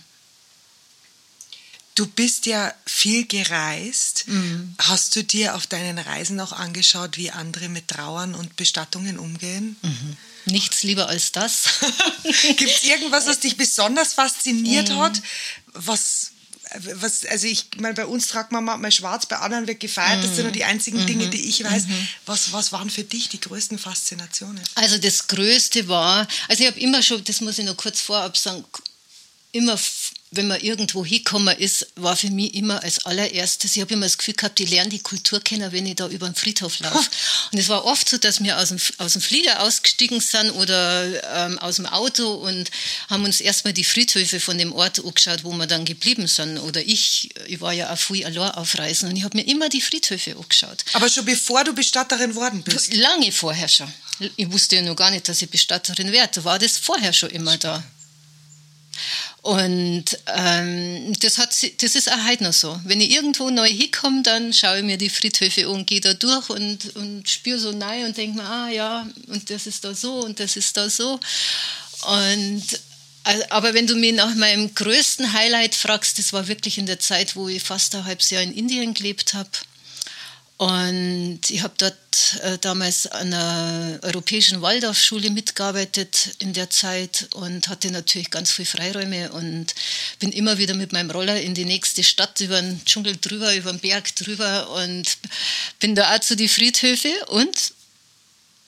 [1.97, 4.27] Du bist ja viel gereist.
[4.27, 4.75] Mhm.
[4.79, 9.77] Hast du dir auf deinen Reisen auch angeschaut, wie andere mit Trauern und Bestattungen umgehen?
[9.83, 10.17] Mhm.
[10.47, 11.81] Nichts lieber als das.
[12.57, 14.99] Gibt es irgendwas, was dich besonders fasziniert mhm.
[14.99, 15.23] hat?
[15.73, 16.33] Was,
[16.95, 20.23] was, also ich meine, bei uns tragt man mal schwarz, bei anderen wird gefeiert.
[20.23, 21.07] Das sind nur die einzigen mhm.
[21.07, 21.87] Dinge, die ich weiß.
[21.87, 22.09] Mhm.
[22.27, 24.63] Was, was waren für dich die größten Faszinationen?
[24.75, 28.37] Also das Größte war, also ich habe immer schon, das muss ich noch kurz vorab
[28.37, 28.65] sagen,
[29.53, 29.79] immer
[30.37, 34.19] wenn man irgendwo hingekommen ist, war für mich immer als allererstes, ich habe immer das
[34.19, 37.11] Gefühl gehabt, ich lerne die Kultur kennen, wenn ich da über den Friedhof laufe.
[37.53, 41.47] Und es war oft so, dass wir aus dem, aus dem Flieger ausgestiegen sind oder
[41.47, 42.71] ähm, aus dem Auto und
[43.09, 46.59] haben uns erstmal die Friedhöfe von dem Ort angeschaut, wo wir dann geblieben sind.
[46.59, 49.69] Oder ich, ich war ja auch viel allein auf Reisen und ich habe mir immer
[49.69, 50.85] die Friedhöfe angeschaut.
[50.93, 52.95] Aber schon bevor du Bestatterin worden bist?
[52.95, 53.93] Lange vorher schon.
[54.37, 56.33] Ich wusste ja noch gar nicht, dass ich Bestatterin werde.
[56.35, 57.83] Da war das vorher schon immer da.
[59.45, 61.51] Und ähm, das, hat,
[61.83, 62.81] das ist auch heute noch so.
[62.85, 66.49] Wenn ich irgendwo neu hinkomme, dann schaue ich mir die Friedhöfe an, gehe da durch
[66.49, 70.25] und, und spüre so neu und denke mir, ah ja, und das ist da so
[70.25, 71.21] und das ist da so.
[72.07, 72.63] Und
[73.51, 77.37] aber wenn du mich nach meinem größten Highlight fragst, das war wirklich in der Zeit,
[77.37, 79.51] wo ich fast ein halbes Jahr in Indien gelebt habe.
[80.57, 81.97] Und ich habe dort
[82.43, 88.65] äh, damals an einer europäischen Waldorfschule mitgearbeitet in der Zeit und hatte natürlich ganz viel
[88.65, 89.75] Freiräume und
[90.21, 93.73] bin immer wieder mit meinem Roller in die nächste Stadt über den Dschungel drüber, über
[93.73, 95.19] den Berg drüber und
[95.81, 97.13] bin da auch zu die Friedhöfe.
[97.27, 97.73] Und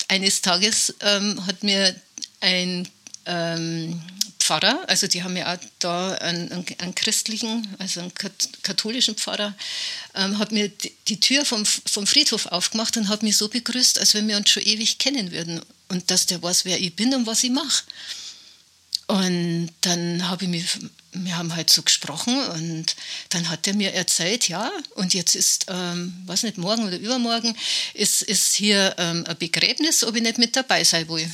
[0.09, 1.95] eines Tages ähm, hat mir
[2.41, 2.89] ein
[3.27, 4.03] ähm,
[4.47, 8.13] Pfarrer, also die haben ja auch da einen, einen christlichen, also einen
[8.63, 9.53] katholischen Pfarrer,
[10.15, 10.71] ähm, hat mir
[11.09, 14.51] die Tür vom, vom Friedhof aufgemacht und hat mich so begrüßt, als wenn wir uns
[14.51, 17.83] schon ewig kennen würden und dass der weiß, wer ich bin und was ich mache.
[19.09, 20.65] Und dann habe ich mich,
[21.13, 22.95] wir haben halt so gesprochen und
[23.31, 27.57] dann hat er mir erzählt, ja, und jetzt ist, ähm, was nicht, morgen oder übermorgen
[27.95, 31.29] ist, ist hier ähm, ein Begräbnis, ob ich nicht mit dabei sein will.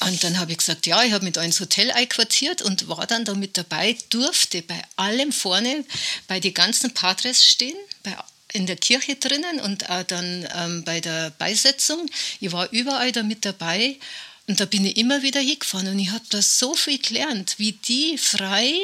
[0.00, 3.24] Und dann habe ich gesagt, ja, ich habe mit ins Hotel einquartiert und war dann
[3.24, 5.84] da mit dabei, durfte bei allem vorne
[6.26, 8.16] bei den ganzen Patres stehen, bei,
[8.52, 12.06] in der Kirche drinnen und auch dann ähm, bei der Beisetzung.
[12.40, 13.98] Ich war überall da mit dabei
[14.46, 17.72] und da bin ich immer wieder hingefahren und ich habe da so viel gelernt, wie
[17.72, 18.74] die frei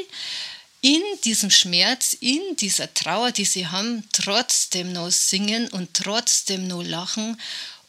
[0.82, 6.82] in diesem Schmerz, in dieser Trauer, die sie haben, trotzdem noch singen und trotzdem noch
[6.82, 7.40] lachen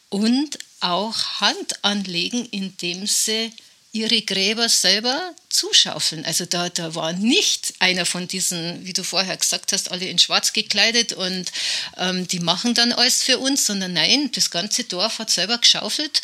[0.09, 3.51] und auch Hand anlegen, indem sie
[3.91, 6.23] ihre Gräber selber zuschaufeln.
[6.25, 10.19] Also da, da war nicht einer von diesen, wie du vorher gesagt hast, alle in
[10.19, 11.51] Schwarz gekleidet und
[11.97, 16.21] ähm, die machen dann alles für uns, sondern nein, das ganze Dorf hat selber geschaufelt.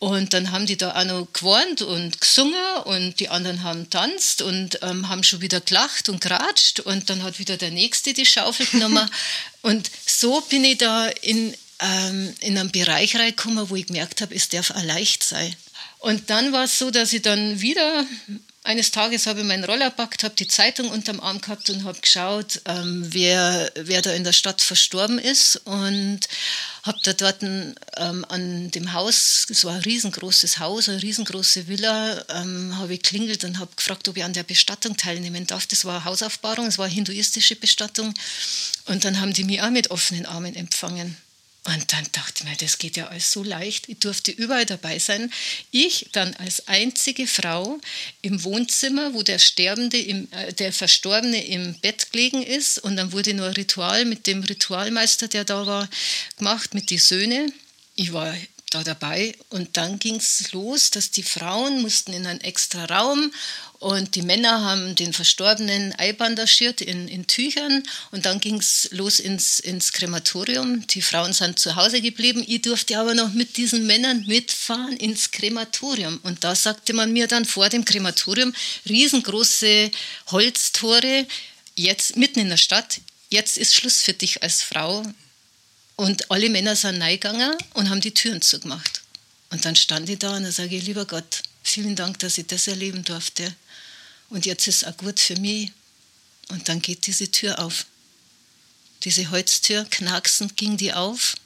[0.00, 4.42] Und dann haben die da auch noch gewarnt und gesungen und die anderen haben tanzt
[4.42, 8.26] und ähm, haben schon wieder gelacht und geratscht und dann hat wieder der Nächste die
[8.26, 9.08] Schaufel genommen.
[9.62, 14.34] und so bin ich da in, ähm, in einen Bereich reingekommen, wo ich gemerkt habe,
[14.34, 15.54] es darf auch leicht sein.
[15.98, 18.06] Und dann war es so, dass ich dann wieder
[18.64, 22.00] eines Tages habe ich meinen Roller gepackt, habe die Zeitung unterm Arm gehabt und habe
[22.00, 25.56] geschaut, ähm, wer, wer da in der Stadt verstorben ist.
[25.66, 26.20] Und
[26.82, 27.74] habe da dort ähm,
[28.28, 33.44] an dem Haus, es war ein riesengroßes Haus, eine riesengroße Villa, ähm, habe ich klingelt
[33.44, 35.66] und habe gefragt, ob ich an der Bestattung teilnehmen darf.
[35.66, 38.14] Das war Hausaufbahrung, es war eine hinduistische Bestattung.
[38.86, 41.18] Und dann haben die mich auch mit offenen Armen empfangen.
[41.66, 43.88] Und dann dachte ich mir, das geht ja alles so leicht.
[43.88, 45.32] Ich durfte überall dabei sein.
[45.70, 47.80] Ich dann als einzige Frau
[48.20, 52.78] im Wohnzimmer, wo der Sterbende, im, äh, der Verstorbene im Bett gelegen ist.
[52.78, 55.88] Und dann wurde nur ein Ritual mit dem Ritualmeister, der da war,
[56.36, 57.52] gemacht, mit den Söhnen.
[57.94, 58.36] Ich war
[58.74, 63.30] da dabei und dann ging es los, dass die Frauen mussten in einen extra Raum
[63.84, 67.82] und die Männer haben den Verstorbenen einbandagiert in, in Tüchern
[68.12, 70.86] und dann ging es los ins, ins Krematorium.
[70.86, 72.42] Die Frauen sind zu Hause geblieben.
[72.46, 76.18] Ich durfte aber noch mit diesen Männern mitfahren ins Krematorium.
[76.22, 78.54] Und da sagte man mir dann vor dem Krematorium
[78.88, 79.90] riesengroße
[80.30, 81.26] Holztore,
[81.76, 85.04] jetzt mitten in der Stadt, jetzt ist Schluss für dich als Frau.
[85.96, 89.02] Und alle Männer sind reingegangen und haben die Türen zugemacht.
[89.50, 92.46] Und dann stand ich da und dann sage ich, lieber Gott, vielen Dank, dass ich
[92.46, 93.54] das erleben durfte.
[94.28, 95.70] Und jetzt ist es auch gut für mich.
[96.48, 97.86] Und dann geht diese Tür auf.
[99.04, 101.36] Diese Holztür, knacksend ging die auf.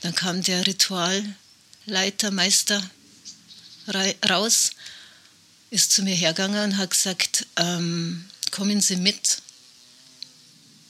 [0.00, 2.82] Dann kam der Ritualleiter, Meister
[4.28, 4.70] raus,
[5.70, 9.38] ist zu mir hergegangen und hat gesagt, ähm, kommen Sie mit.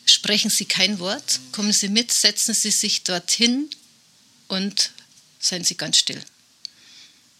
[0.06, 3.68] Sprechen Sie kein Wort, kommen Sie mit, setzen Sie sich dorthin
[4.48, 4.92] und
[5.40, 6.22] seien Sie ganz still.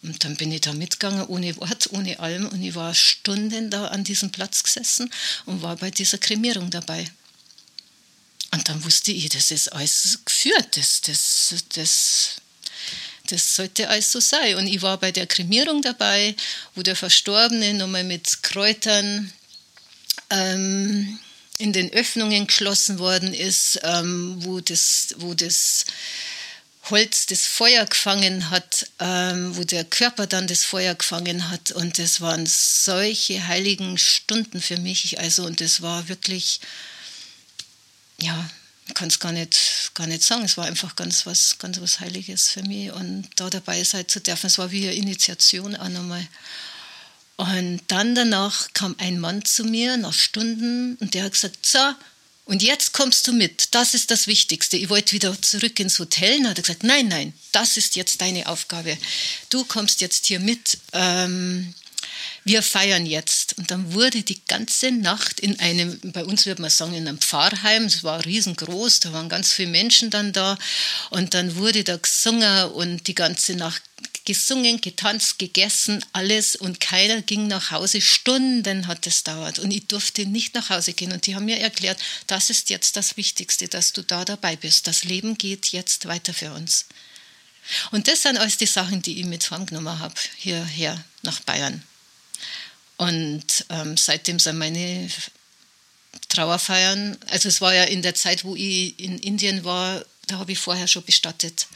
[0.03, 2.49] Und dann bin ich da mitgegangen, ohne Wort, ohne allem.
[2.49, 5.11] Und ich war Stunden da an diesem Platz gesessen
[5.47, 7.11] und war bei dieser Kremierung dabei.
[8.53, 12.37] Und dann wusste ich, das ist alles geführt, das, das, das,
[13.29, 14.57] das sollte alles so sein.
[14.57, 16.35] Und ich war bei der Kremierung dabei,
[16.75, 19.33] wo der Verstorbene nochmal mit Kräutern
[20.31, 21.19] ähm,
[21.59, 25.87] in den Öffnungen geschlossen worden ist, ähm, wo das, wo das
[26.91, 31.73] Holz das Feuer gefangen hat, ähm, wo der Körper dann das Feuer gefangen hat.
[31.73, 35.19] Und das waren solche heiligen Stunden für mich.
[35.19, 36.61] Also, und das war wirklich,
[38.21, 38.51] ja,
[38.87, 40.45] ich kann es gar nicht, gar nicht sagen.
[40.45, 42.93] Es war einfach ganz was, ganz was Heiliges für mich.
[42.93, 46.27] Und da dabei sein zu dürfen, es war wie eine Initiation auch nochmal.
[47.37, 51.79] Und dann danach kam ein Mann zu mir nach Stunden und der hat gesagt, so,
[52.47, 53.75] und jetzt kommst du mit.
[53.75, 54.77] Das ist das Wichtigste.
[54.77, 56.39] Ich wollte wieder zurück ins Hotel.
[56.39, 58.97] Und hat er gesagt, nein, nein, das ist jetzt deine Aufgabe.
[59.51, 60.79] Du kommst jetzt hier mit.
[60.93, 61.75] Ähm,
[62.45, 63.46] wir feiern jetzt.
[63.59, 67.19] Und dann wurde die ganze Nacht in einem, bei uns würde man sagen, in einem
[67.19, 70.59] Pfarrheim, es war riesengroß, da waren ganz viele Menschen dann da.
[71.09, 73.83] Und dann wurde da gesungen und die ganze Nacht
[74.27, 78.03] gesungen, getanzt, gegessen, alles und keiner ging nach Hause.
[78.03, 81.13] Stunden hat es dauert und ich durfte nicht nach Hause gehen.
[81.13, 84.87] Und die haben mir erklärt, das ist jetzt das Wichtigste, dass du da dabei bist.
[84.87, 86.85] Das Leben geht jetzt weiter für uns.
[87.91, 91.83] Und das sind alles die Sachen, die ich mit heimgenommen habe, hierher nach Bayern.
[92.97, 95.11] Und ähm, seitdem sind meine
[96.29, 100.53] Trauerfeiern, also es war ja in der Zeit, wo ich in Indien war, da habe
[100.53, 101.67] ich vorher schon bestattet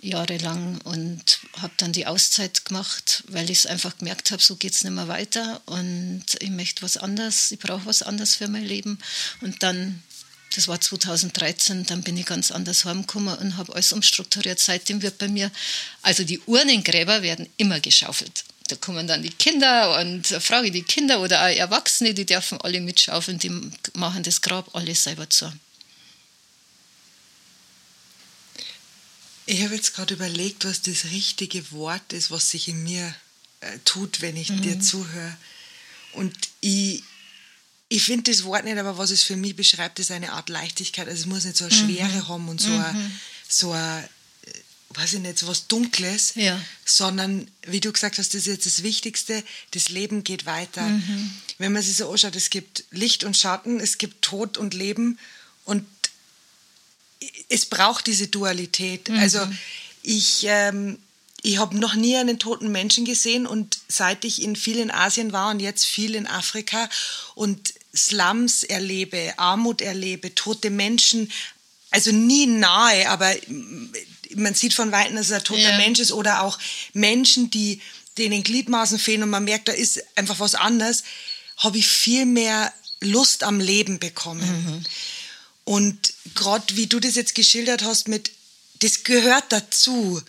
[0.00, 4.74] jahrelang und habe dann die Auszeit gemacht, weil ich es einfach gemerkt habe, so geht
[4.74, 8.64] es nicht mehr weiter und ich möchte was anderes, ich brauche was anderes für mein
[8.64, 8.98] Leben.
[9.40, 10.02] Und dann,
[10.54, 14.60] das war 2013, dann bin ich ganz anders heimgekommen und habe alles umstrukturiert.
[14.60, 15.50] Seitdem wird bei mir,
[16.02, 18.44] also die Urnengräber werden immer geschaufelt.
[18.68, 22.80] Da kommen dann die Kinder und frage die Kinder oder auch Erwachsene, die dürfen alle
[22.80, 23.52] mitschaufeln, die
[23.94, 25.52] machen das Grab alles selber zu.
[29.46, 33.14] Ich habe jetzt gerade überlegt, was das richtige Wort ist, was sich in mir
[33.60, 34.62] äh, tut, wenn ich mhm.
[34.62, 35.36] dir zuhöre.
[36.12, 37.04] Und ich,
[37.88, 41.06] ich finde das Wort nicht, aber was es für mich beschreibt, ist eine Art Leichtigkeit.
[41.06, 41.78] Also es muss nicht so eine mhm.
[41.78, 42.80] Schwere haben und so mhm.
[42.80, 44.08] ein, so ein, äh,
[44.90, 46.60] weiß ich nicht, so was Dunkles, ja.
[46.84, 50.82] sondern, wie du gesagt hast, das ist jetzt das Wichtigste, das Leben geht weiter.
[50.82, 51.32] Mhm.
[51.58, 55.18] Wenn man sich so anschaut, es gibt Licht und Schatten, es gibt Tod und Leben
[55.64, 55.84] und
[57.48, 59.08] es braucht diese Dualität.
[59.08, 59.18] Mhm.
[59.18, 59.46] Also
[60.02, 60.98] ich, ähm,
[61.42, 65.32] ich habe noch nie einen toten Menschen gesehen und seit ich in viel in Asien
[65.32, 66.88] war und jetzt viel in Afrika
[67.34, 71.30] und Slums erlebe, Armut erlebe, tote Menschen,
[71.90, 73.34] also nie nahe, aber
[74.34, 75.76] man sieht von Weitem, dass es ein toter ja.
[75.76, 76.58] Mensch ist oder auch
[76.92, 77.80] Menschen, die
[78.18, 81.04] denen Gliedmaßen fehlen und man merkt, da ist einfach was anderes,
[81.58, 84.46] habe ich viel mehr Lust am Leben bekommen.
[84.46, 84.84] Mhm.
[85.64, 88.30] Und gerade wie du das jetzt geschildert hast mit,
[88.80, 90.22] das gehört dazu.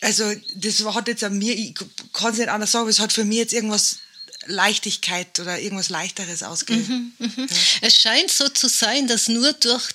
[0.00, 1.74] Also das hat jetzt an mir, ich
[2.12, 3.98] kann es nicht anders sagen, aber es hat für mich jetzt irgendwas
[4.46, 6.88] Leichtigkeit oder irgendwas Leichteres ausgelöst.
[6.88, 7.30] Mhm, mh.
[7.36, 7.46] ja.
[7.82, 9.90] Es scheint so zu sein, dass nur durch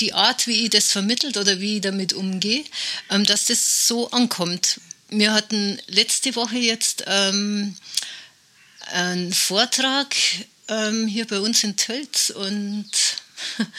[0.00, 2.64] die Art, wie ich das vermittelt oder wie ich damit umgehe,
[3.10, 4.80] ähm, dass das so ankommt.
[5.08, 7.76] Wir hatten letzte Woche jetzt ähm,
[8.92, 10.14] einen Vortrag
[10.68, 12.90] ähm, hier bei uns in Tölz und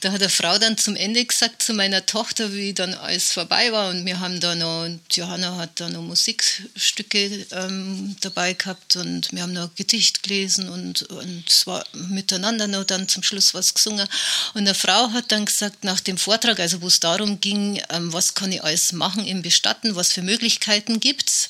[0.00, 3.72] da hat eine Frau dann zum Ende gesagt zu meiner Tochter, wie dann alles vorbei
[3.72, 3.90] war.
[3.90, 8.96] Und wir haben da noch, Johanna hat da noch Musikstücke ähm, dabei gehabt.
[8.96, 13.54] Und wir haben noch Gedicht gelesen und, und es war miteinander noch dann zum Schluss
[13.54, 14.06] was gesungen.
[14.54, 18.12] Und eine Frau hat dann gesagt nach dem Vortrag, also wo es darum ging, ähm,
[18.12, 21.48] was kann ich alles machen im Bestatten, was für Möglichkeiten gibt es,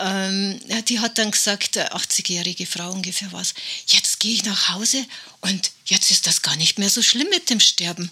[0.00, 3.54] ähm, die hat dann gesagt, 80-jährige Frau ungefähr was,
[3.86, 5.04] jetzt gehe ich nach Hause
[5.42, 8.10] und jetzt ist das gar nicht mehr so schlimm mit dem Sterben.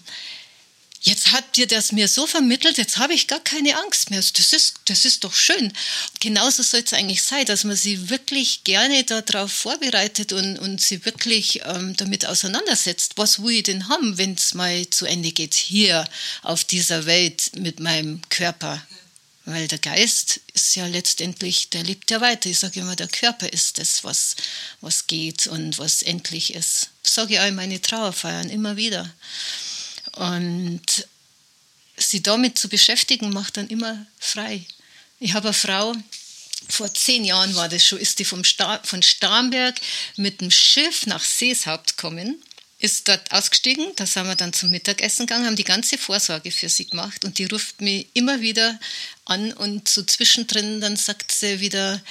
[1.03, 4.21] Jetzt hat dir das mir so vermittelt, jetzt habe ich gar keine Angst mehr.
[4.21, 5.73] Das ist, das ist doch schön.
[6.19, 11.03] Genauso soll es eigentlich sein, dass man sie wirklich gerne darauf vorbereitet und, und sie
[11.03, 13.13] wirklich ähm, damit auseinandersetzt.
[13.15, 16.07] Was will ich denn haben, wenn es mal zu Ende geht, hier
[16.43, 18.85] auf dieser Welt mit meinem Körper?
[19.45, 22.49] Weil der Geist ist ja letztendlich, der lebt ja weiter.
[22.49, 24.35] Ich sage immer, der Körper ist das, was,
[24.81, 26.89] was geht und was endlich ist.
[27.01, 29.11] Das sage ich auch in meine Trauerfeiern immer wieder.
[30.13, 31.07] Und
[31.97, 34.63] sie damit zu beschäftigen, macht dann immer frei.
[35.19, 35.95] Ich habe eine Frau,
[36.69, 39.79] vor zehn Jahren war das schon, ist die vom Star von Starnberg
[40.17, 42.41] mit dem Schiff nach Seeshaupt gekommen
[42.81, 43.85] ist dort ausgestiegen.
[43.95, 47.37] Da sind wir dann zum Mittagessen gegangen, haben die ganze Vorsorge für sie gemacht und
[47.37, 48.79] die ruft mich immer wieder
[49.25, 52.01] an und so zwischendrin dann sagt sie wieder,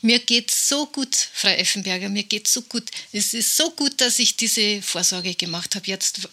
[0.00, 2.90] mir geht so gut, Frau Effenberger, mir geht so gut.
[3.12, 5.86] Es ist so gut, dass ich diese Vorsorge gemacht habe.
[5.86, 6.28] Jetzt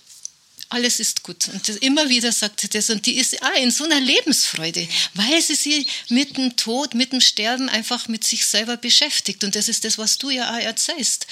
[0.69, 1.47] alles ist gut.
[1.49, 2.89] Und immer wieder sagt sie das.
[2.89, 7.11] Und die ist auch in so einer Lebensfreude, weil sie sich mit dem Tod, mit
[7.11, 9.43] dem Sterben einfach mit sich selber beschäftigt.
[9.43, 11.27] Und das ist das, was du ja auch erzählst.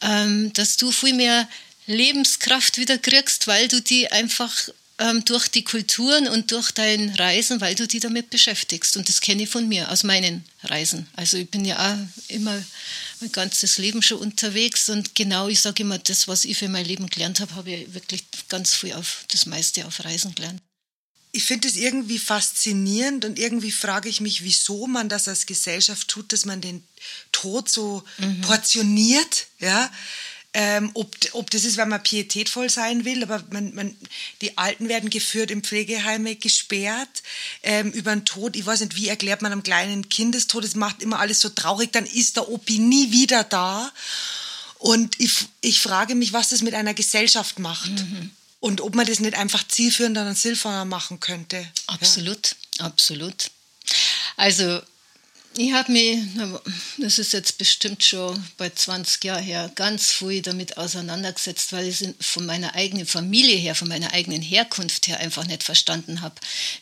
[0.00, 1.48] Ähm, dass du viel mehr
[1.86, 4.68] Lebenskraft wieder kriegst, weil du die einfach
[5.02, 8.96] ähm, durch die Kulturen und durch dein Reisen, weil du die damit beschäftigst.
[8.96, 11.08] Und das kenne ich von mir, aus meinen Reisen.
[11.16, 12.62] Also ich bin ja auch immer
[13.20, 16.84] mein ganzes Leben schon unterwegs und genau, ich sage immer, das, was ich für mein
[16.84, 20.60] Leben gelernt habe, habe ich wirklich ganz viel auf das meiste auf Reisen gelernt.
[21.32, 26.08] Ich finde es irgendwie faszinierend und irgendwie frage ich mich, wieso man das als Gesellschaft
[26.08, 26.84] tut, dass man den
[27.32, 28.42] Tod so mhm.
[28.42, 29.90] portioniert, ja
[30.54, 33.96] ähm, ob, ob das ist, weil man pietätvoll sein will, aber man, man,
[34.42, 37.22] die Alten werden geführt in Pflegeheime, gesperrt
[37.62, 38.54] ähm, über den Tod.
[38.56, 41.92] Ich weiß nicht, wie erklärt man einem kleinen Kind das macht immer alles so traurig,
[41.92, 43.90] dann ist der Opi nie wieder da.
[44.78, 47.90] Und ich, ich frage mich, was das mit einer Gesellschaft macht.
[47.90, 48.30] Mhm.
[48.60, 51.66] Und ob man das nicht einfach zielführender und sinnvoller machen könnte.
[51.86, 52.86] Absolut, ja.
[52.86, 53.50] absolut.
[54.36, 54.80] Also
[55.56, 56.18] ich habe mich,
[56.98, 62.04] das ist jetzt bestimmt schon bei 20 Jahren her, ganz früh damit auseinandergesetzt, weil ich
[62.20, 66.34] von meiner eigenen Familie her, von meiner eigenen Herkunft her einfach nicht verstanden habe,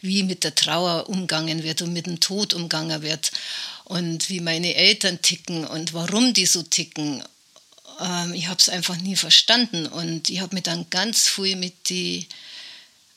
[0.02, 3.32] wie mit der Trauer umgangen wird und mit dem Tod umgangen wird
[3.84, 7.24] und wie meine Eltern ticken und warum die so ticken.
[8.01, 11.88] Ähm, ich habe es einfach nie verstanden und ich habe mich dann ganz früh mit
[11.88, 12.28] die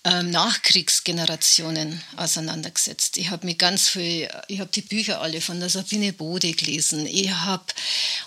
[0.05, 3.15] ähm, Nachkriegsgenerationen auseinandergesetzt.
[3.17, 7.05] Ich habe mir ganz viel, ich habe die Bücher alle von der Sabine Bode gelesen.
[7.05, 7.63] Ich habe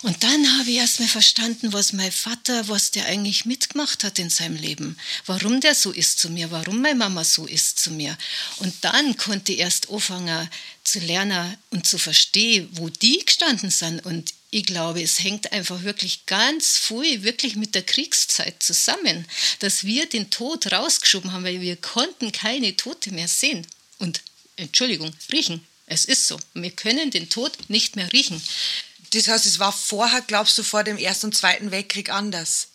[0.01, 4.17] und dann habe ich erst mal verstanden, was mein Vater, was der eigentlich mitgemacht hat
[4.17, 4.97] in seinem Leben,
[5.27, 8.17] warum der so ist zu mir, warum meine Mama so ist zu mir.
[8.57, 10.49] Und dann konnte ich erst anfangen
[10.87, 15.83] zu lernen und zu verstehen, wo die gestanden sind und ich glaube, es hängt einfach
[15.83, 19.25] wirklich ganz viel wirklich mit der Kriegszeit zusammen,
[19.59, 23.67] dass wir den Tod rausgeschoben haben, weil wir konnten keine Tote mehr sehen
[23.99, 24.21] und
[24.55, 25.65] Entschuldigung, riechen.
[25.85, 26.39] Es ist so.
[26.53, 28.41] Wir können den Tod nicht mehr riechen.
[29.11, 32.69] Das heißt, es war vorher, glaubst du, vor dem Ersten und Zweiten Weltkrieg anders?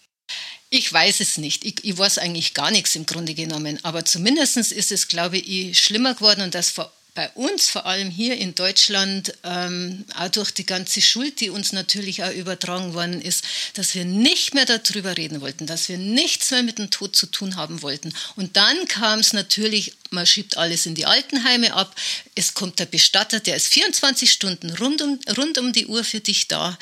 [0.71, 1.65] Ich weiß es nicht.
[1.65, 3.79] Ich, ich weiß eigentlich gar nichts im Grunde genommen.
[3.83, 8.11] Aber zumindest ist es, glaube ich, schlimmer geworden und das vor bei uns, vor allem
[8.11, 13.21] hier in Deutschland, ähm, auch durch die ganze Schuld, die uns natürlich auch übertragen worden
[13.21, 13.45] ist,
[13.75, 17.27] dass wir nicht mehr darüber reden wollten, dass wir nichts mehr mit dem Tod zu
[17.27, 18.15] tun haben wollten.
[18.37, 21.95] Und dann kam es natürlich, man schiebt alles in die Altenheime ab,
[22.35, 26.21] es kommt der Bestatter, der ist 24 Stunden rund um, rund um die Uhr für
[26.21, 26.79] dich da.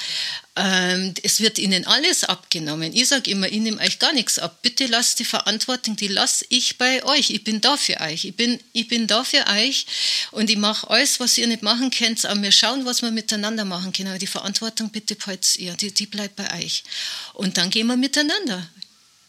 [0.62, 2.92] Ähm, es wird ihnen alles abgenommen.
[2.94, 4.58] Ich sage immer, ich nehme euch gar nichts ab.
[4.61, 7.30] Bitte lasst die Verantwortung, die lasse ich bei euch.
[7.30, 8.26] Ich bin da für euch.
[8.26, 9.86] Ich bin, ich bin da für euch
[10.32, 12.26] und ich mache alles, was ihr nicht machen könnt.
[12.26, 14.11] Aber wir schauen, was wir miteinander machen können.
[14.11, 15.72] Aber die Verantwortung bitte behaltet ihr.
[15.74, 16.84] Die, die bleibt bei euch.
[17.32, 18.68] Und dann gehen wir miteinander.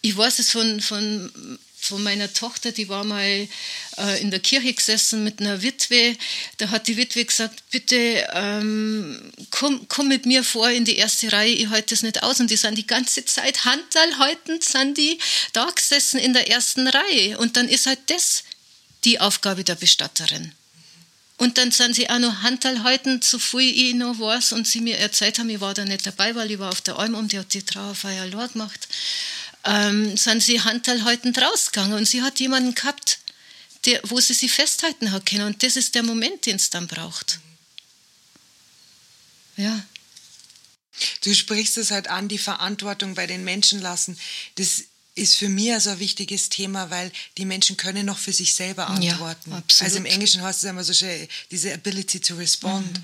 [0.01, 1.31] Ich weiß es von, von
[1.81, 3.47] von meiner Tochter, die war mal
[3.97, 6.15] äh, in der Kirche gesessen mit einer Witwe.
[6.57, 11.31] Da hat die Witwe gesagt, bitte ähm, komm, komm mit mir vor in die erste
[11.31, 12.39] Reihe, ich halte das nicht aus.
[12.39, 15.17] Und die sind die ganze Zeit handalhaltend, sind die
[15.53, 17.37] da gesessen in der ersten Reihe.
[17.39, 18.43] Und dann ist halt das
[19.03, 20.53] die Aufgabe der Bestatterin.
[21.37, 24.53] Und dann sind sie auch noch handhalten, so viel ich noch weiß.
[24.53, 26.99] Und sie mir erzählt haben, ich war da nicht dabei, weil ich war auf der
[26.99, 28.87] Alm und die hat die Trauerfeier allein gemacht
[29.65, 33.19] ähm, sind sie handhaltend rausgegangen und sie hat jemanden gehabt,
[33.85, 35.45] der, wo sie sich festhalten hat können.
[35.45, 37.39] Und das ist der Moment, den es dann braucht.
[39.57, 39.83] Ja.
[41.23, 44.17] Du sprichst es halt an, die Verantwortung bei den Menschen lassen.
[44.55, 44.83] Das
[45.15, 48.87] ist für mich also ein wichtiges Thema, weil die Menschen können noch für sich selber
[48.87, 49.51] antworten.
[49.51, 52.97] Ja, also im Englischen heißt es immer so schön, diese Ability to respond.
[52.97, 53.03] Mhm.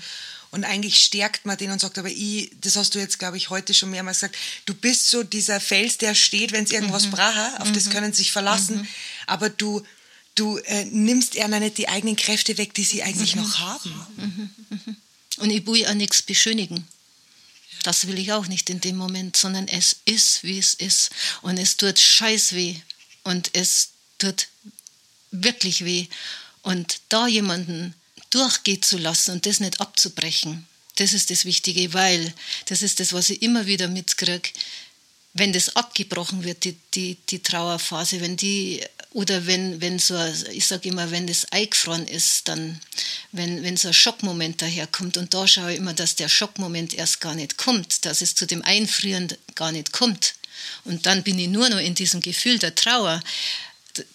[0.50, 3.50] Und eigentlich stärkt man den und sagt, aber ich, das hast du jetzt, glaube ich,
[3.50, 7.10] heute schon mehrmals gesagt, du bist so dieser Fels, der steht, wenn es irgendwas mhm.
[7.10, 7.74] braucht, auf mhm.
[7.74, 8.88] das können sie sich verlassen, mhm.
[9.26, 9.82] aber du,
[10.34, 13.42] du äh, nimmst ihnen nicht die eigenen Kräfte weg, die sie eigentlich mhm.
[13.42, 14.06] noch haben.
[14.16, 14.96] Mhm.
[15.38, 16.86] Und ich will auch nichts beschönigen.
[17.82, 21.10] Das will ich auch nicht in dem Moment, sondern es ist, wie es ist.
[21.42, 22.74] Und es tut scheiß weh.
[23.22, 24.48] Und es tut
[25.30, 26.06] wirklich weh.
[26.62, 27.94] Und da jemanden
[28.30, 30.66] durchgehen zu lassen und das nicht abzubrechen.
[30.96, 32.32] Das ist das Wichtige, weil
[32.66, 34.50] das ist das, was ich immer wieder mitkriege.
[35.34, 40.18] Wenn das abgebrochen wird, die, die, die Trauerphase, wenn die, oder wenn, wenn so,
[40.50, 42.80] ich sage immer, wenn das eingefroren ist, dann,
[43.30, 47.20] wenn, wenn so ein Schockmoment daherkommt, und da schaue ich immer, dass der Schockmoment erst
[47.20, 50.34] gar nicht kommt, dass es zu dem Einfrieren gar nicht kommt.
[50.84, 53.22] Und dann bin ich nur noch in diesem Gefühl der Trauer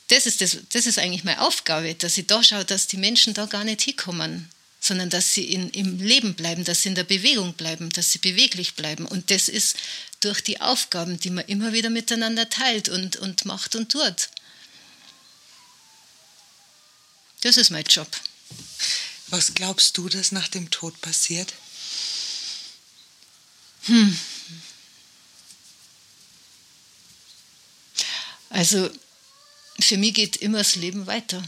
[0.08, 3.34] das ist, das, das ist eigentlich meine Aufgabe, dass ich da schaue, dass die Menschen
[3.34, 7.04] da gar nicht hinkommen, sondern dass sie in, im Leben bleiben, dass sie in der
[7.04, 9.06] Bewegung bleiben, dass sie beweglich bleiben.
[9.06, 9.76] Und das ist
[10.20, 14.30] durch die Aufgaben, die man immer wieder miteinander teilt und, und macht und tut.
[17.42, 18.08] Das ist mein Job.
[19.28, 21.54] Was glaubst du, dass nach dem Tod passiert?
[23.86, 24.18] Hm.
[28.50, 28.90] Also
[29.80, 31.43] für mich geht immer das Leben weiter.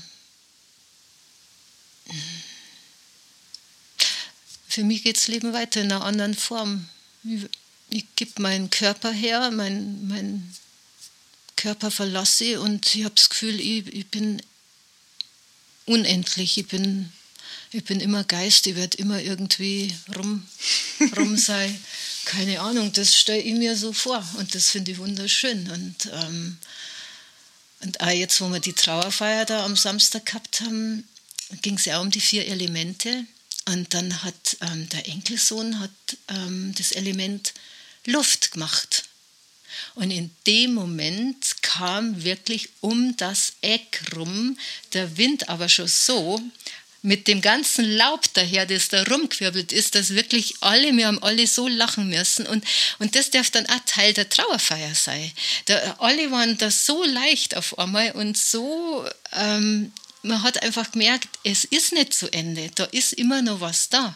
[4.67, 6.89] Für mich geht das Leben weiter in einer anderen Form.
[7.23, 7.43] Ich,
[7.89, 10.53] ich gebe meinen Körper her, mein, mein
[11.55, 14.41] Körper verlasse und ich habe das Gefühl, ich, ich bin
[15.85, 16.57] unendlich.
[16.57, 17.11] Ich bin,
[17.71, 20.45] ich bin immer Geist, ich werde immer irgendwie rum,
[21.15, 21.79] rum sein.
[22.25, 25.69] Keine Ahnung, das stelle ich mir so vor und das finde ich wunderschön.
[25.69, 26.57] Und ähm,
[27.81, 31.07] und auch jetzt, wo wir die Trauerfeier da am Samstag gehabt haben,
[31.61, 33.25] ging es ja auch um die vier Elemente.
[33.67, 35.91] Und dann hat ähm, der Enkelsohn hat,
[36.27, 37.53] ähm, das Element
[38.05, 39.05] Luft gemacht.
[39.95, 44.57] Und in dem Moment kam wirklich um das Eck rum
[44.93, 46.41] der Wind aber schon so,
[47.05, 51.45] mit dem ganzen Laub daher, das da rumgewirbelt ist, dass wirklich alle, wir haben alle
[51.45, 52.47] so lachen müssen.
[52.47, 52.65] Und,
[52.97, 55.31] und das darf dann auch Teil der Trauerfeier sein.
[55.65, 59.93] Da, alle waren da so leicht auf einmal und so, ähm,
[60.23, 64.15] man hat einfach gemerkt, es ist nicht zu Ende, da ist immer noch was da.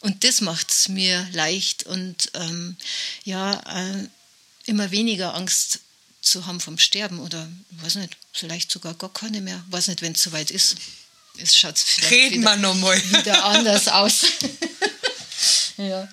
[0.00, 2.76] Und das macht es mir leicht und ähm,
[3.24, 4.06] ja, äh,
[4.66, 5.80] immer weniger Angst
[6.20, 9.64] zu haben vom Sterben oder, weiß nicht, vielleicht sogar gar keine mehr.
[9.70, 10.76] Weiß nicht, wenn es soweit ist
[11.38, 12.96] es schaut vielleicht Reden wieder, noch mal.
[13.10, 14.24] wieder anders aus.
[15.76, 16.08] ja.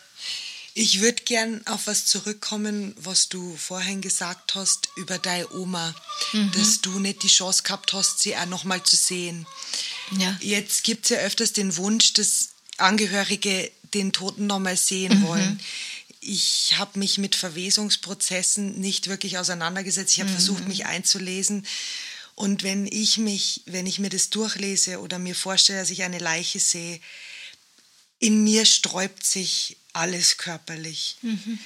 [0.74, 5.94] Ich würde gern auf was zurückkommen, was du vorhin gesagt hast über deine Oma,
[6.32, 6.52] mhm.
[6.54, 9.46] dass du nicht die Chance gehabt hast, sie auch noch mal zu sehen.
[10.18, 10.38] Ja.
[10.40, 15.28] Jetzt gibt es ja öfters den Wunsch, dass Angehörige den Toten noch mal sehen mhm.
[15.28, 15.60] wollen.
[16.22, 20.14] Ich habe mich mit Verwesungsprozessen nicht wirklich auseinandergesetzt.
[20.14, 20.36] Ich habe mhm.
[20.36, 21.66] versucht, mich einzulesen
[22.36, 26.20] Und wenn ich mich, wenn ich mir das durchlese oder mir vorstelle, dass ich eine
[26.20, 27.00] Leiche sehe,
[28.20, 31.18] in mir sträubt sich alles körperlich.
[31.22, 31.60] Mhm.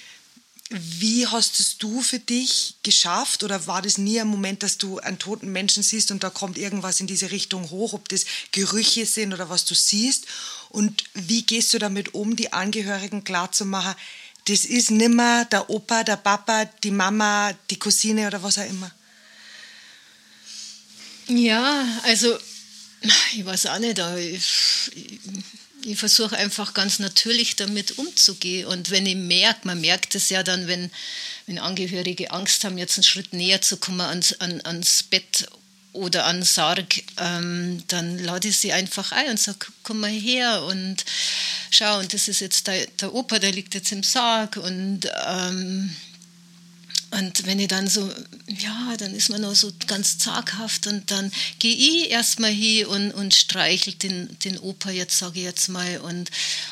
[0.69, 4.97] Wie hast es du für dich geschafft oder war das nie ein Moment, dass du
[4.97, 9.05] einen toten Menschen siehst und da kommt irgendwas in diese Richtung hoch, ob das Gerüche
[9.05, 10.25] sind oder was du siehst?
[10.69, 13.93] Und wie gehst du damit um, die Angehörigen klarzumachen,
[14.47, 18.91] das ist nimmer der Opa, der Papa, die Mama, die Cousine oder was auch immer?
[21.27, 22.37] Ja, also
[23.35, 25.19] ich weiß auch nicht, ich, ich,
[25.85, 28.67] ich versuche einfach ganz natürlich damit umzugehen.
[28.67, 30.91] Und wenn ich merke, man merkt es ja dann, wenn,
[31.45, 35.47] wenn Angehörige Angst haben, jetzt einen Schritt näher zu kommen ans, an, ans Bett
[35.93, 40.63] oder an Sarg, ähm, dann lade ich sie einfach ein und sage, komm mal her
[40.63, 41.05] und
[41.69, 45.95] schau, und das ist jetzt der, der Opa, der liegt jetzt im Sarg und ähm,
[47.17, 48.11] und wenn ich dann so,
[48.47, 53.11] ja, dann ist man noch so ganz zaghaft und dann gehe ich erstmal hin und,
[53.11, 56.29] und streichel den, den Opa jetzt, sage ich jetzt mal, und,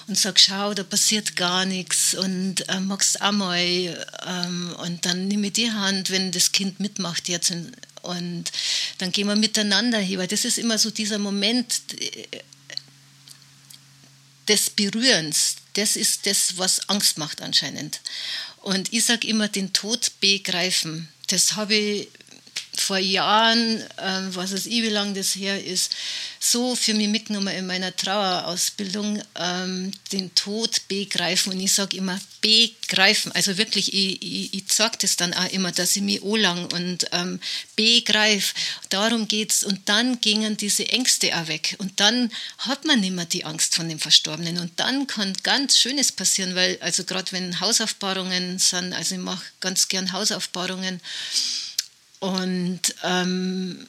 [0.07, 3.57] und sag, schau, da passiert gar nichts und äh, magst mal.
[3.57, 7.71] Ähm, und dann nehme ich die Hand, wenn das Kind mitmacht jetzt und,
[8.01, 8.51] und
[8.97, 12.39] dann gehen wir miteinander hin, weil das ist immer so dieser Moment äh,
[14.49, 15.55] des Berührens.
[15.75, 18.01] Das ist das, was Angst macht anscheinend.
[18.63, 21.09] Und ich sage immer, den Tod begreifen.
[21.27, 22.07] Das habe ich
[22.75, 25.95] vor Jahren, äh, was es ich, wie lange das her ist,
[26.39, 31.53] so für mich mitgenommen in meiner Trauerausbildung, ähm, den Tod begreifen.
[31.53, 33.31] Und ich sage immer, begreifen.
[33.31, 37.05] Also wirklich, ich, ich, ich sage das dann auch immer, dass ich mich lang und
[37.13, 37.39] ähm,
[37.75, 38.53] begreife.
[38.89, 39.63] Darum geht es.
[39.63, 41.75] Und dann gingen diese Ängste auch weg.
[41.77, 44.57] Und dann hat man nicht mehr die Angst von dem Verstorbenen.
[44.59, 49.45] Und dann kann ganz Schönes passieren, weil, also gerade wenn Hausaufbahrungen sind, also ich mache
[49.61, 50.99] ganz gern Hausaufbahrungen,
[52.23, 53.85] und ähm,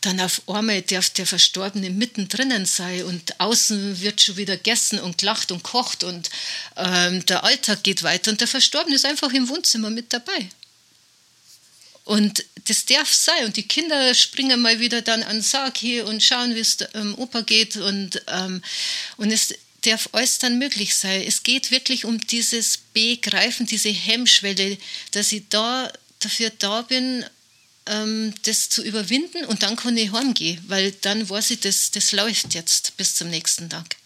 [0.00, 5.18] dann auf einmal darf der Verstorbene mittendrin sein und außen wird schon wieder gegessen und
[5.18, 6.28] gelacht und kocht und
[6.76, 10.48] ähm, der Alltag geht weiter und der Verstorbene ist einfach im Wohnzimmer mit dabei.
[12.04, 13.44] Und das darf sein.
[13.44, 16.78] Und die Kinder springen mal wieder dann an den Sarg hier und schauen, wie es
[16.78, 17.76] dem Opa geht.
[17.76, 18.62] Und, ähm,
[19.18, 21.22] und es darf alles dann möglich sein.
[21.22, 24.78] Es geht wirklich um dieses Begreifen, diese Hemmschwelle,
[25.10, 27.37] dass ich da dafür da bin, ähm,
[28.42, 32.54] das zu überwinden und dann kann ich heimgehen, weil dann weiß ich, das, das läuft
[32.54, 33.96] jetzt bis zum nächsten Tag.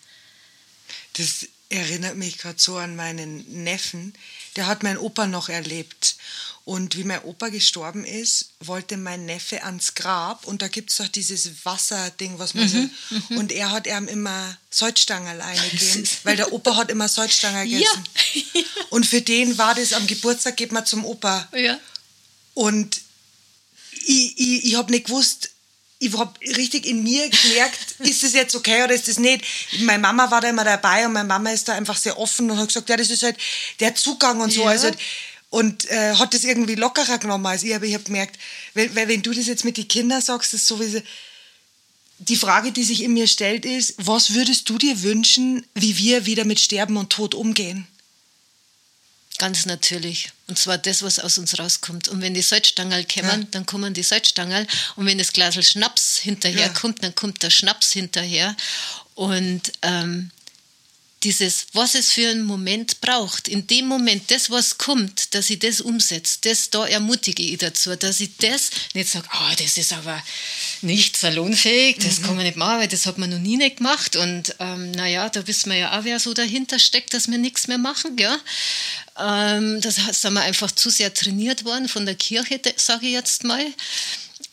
[1.15, 4.15] Das erinnert mich gerade so an meinen Neffen.
[4.57, 6.17] Der hat mein Opa noch erlebt.
[6.65, 10.99] Und wie mein Opa gestorben ist, wollte mein Neffe ans Grab und da gibt es
[10.99, 13.15] doch dieses Wasserding, was man mhm, so.
[13.31, 13.39] Mhm.
[13.39, 18.05] Und er hat ihm immer Salzstangerl eingegeben, weil der Opa hat immer Salzstangerl gegessen.
[18.55, 18.63] Ja.
[18.91, 21.49] Und für den war das am Geburtstag, geht man zum Opa.
[21.53, 21.81] Ja.
[22.55, 23.01] Und
[24.09, 25.51] ich, ich, ich habe nicht gewusst,
[25.99, 29.45] ich habe richtig in mir gemerkt, ist das jetzt okay oder ist das nicht?
[29.81, 32.59] Meine Mama war da immer dabei und meine Mama ist da einfach sehr offen und
[32.59, 33.37] hat gesagt, ja, das ist halt
[33.81, 34.63] der Zugang und so.
[34.63, 34.71] Ja.
[34.71, 34.91] Also,
[35.51, 37.75] und äh, hat das irgendwie lockerer genommen als ich.
[37.75, 38.39] Aber ich habe gemerkt,
[38.75, 41.01] weil, weil, wenn du das jetzt mit den Kindern sagst, ist sowieso
[42.19, 46.25] die Frage, die sich in mir stellt, ist, was würdest du dir wünschen, wie wir
[46.25, 47.87] wieder mit Sterben und Tod umgehen?
[49.39, 50.31] Ganz natürlich.
[50.47, 52.09] Und zwar das, was aus uns rauskommt.
[52.09, 53.49] Und wenn die Salzstangerl kommen, ja.
[53.51, 54.67] dann kommen die Salzstangerl.
[54.97, 56.73] Und wenn das Glas Schnaps hinterher ja.
[56.73, 58.55] kommt, dann kommt der Schnaps hinterher.
[59.15, 60.31] Und ähm,
[61.25, 65.59] dieses, was es für einen Moment braucht, in dem Moment, das, was kommt, dass ich
[65.59, 69.93] das umsetze, das, da ermutige ich dazu, dass ich das nicht sage, oh, das ist
[69.93, 70.23] aber
[70.83, 72.23] nicht salonfähig, das mhm.
[72.25, 74.17] kann man nicht machen, weil das hat man noch nie nicht gemacht.
[74.17, 77.69] Und ähm, naja, da wissen wir ja auch, wer so dahinter steckt, dass wir nichts
[77.69, 78.17] mehr machen.
[78.17, 78.37] Gell?
[79.19, 83.45] Ähm, das sind wir einfach zu sehr trainiert worden von der Kirche, sage ich jetzt
[83.45, 83.65] mal.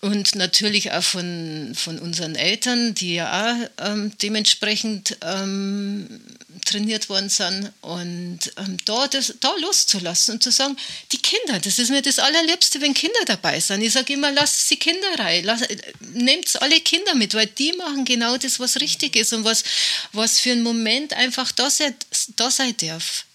[0.01, 6.21] Und natürlich auch von, von unseren Eltern, die ja auch ähm, dementsprechend ähm,
[6.65, 7.73] trainiert worden sind.
[7.81, 10.77] Und ähm, da, das, da loszulassen und zu sagen,
[11.11, 13.81] die Kinder, das ist mir das Allerliebste, wenn Kinder dabei sind.
[13.81, 15.67] Ich sage immer, lasst die Kinder rein, lasst,
[16.13, 19.63] nehmt alle Kinder mit, weil die machen genau das, was richtig ist und was,
[20.13, 21.93] was für einen Moment einfach da sein,
[22.37, 23.25] da sein darf.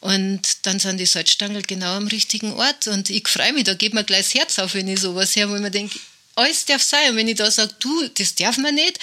[0.00, 2.86] Und dann sind die Salzstangen genau am richtigen Ort.
[2.86, 5.50] Und ich freue mich, da geht mir gleich das Herz auf, wenn ich sowas höre,
[5.50, 5.98] wo ich mir denke,
[6.34, 7.10] alles darf sein.
[7.10, 8.98] Und wenn ich da sage, du, das darf man nicht,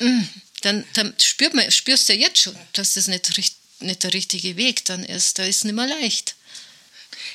[0.00, 0.22] mm,
[0.62, 3.30] dann, dann spürt man, spürst du ja jetzt schon, dass das nicht,
[3.80, 5.38] nicht der richtige Weg dann ist.
[5.38, 6.34] Da ist es nicht mehr leicht.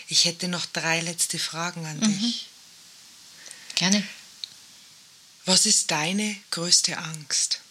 [0.08, 2.20] Ich hätte noch drei letzte Fragen an mhm.
[2.20, 2.48] dich.
[3.76, 4.04] Gerne.
[5.46, 7.62] Was ist deine größte Angst?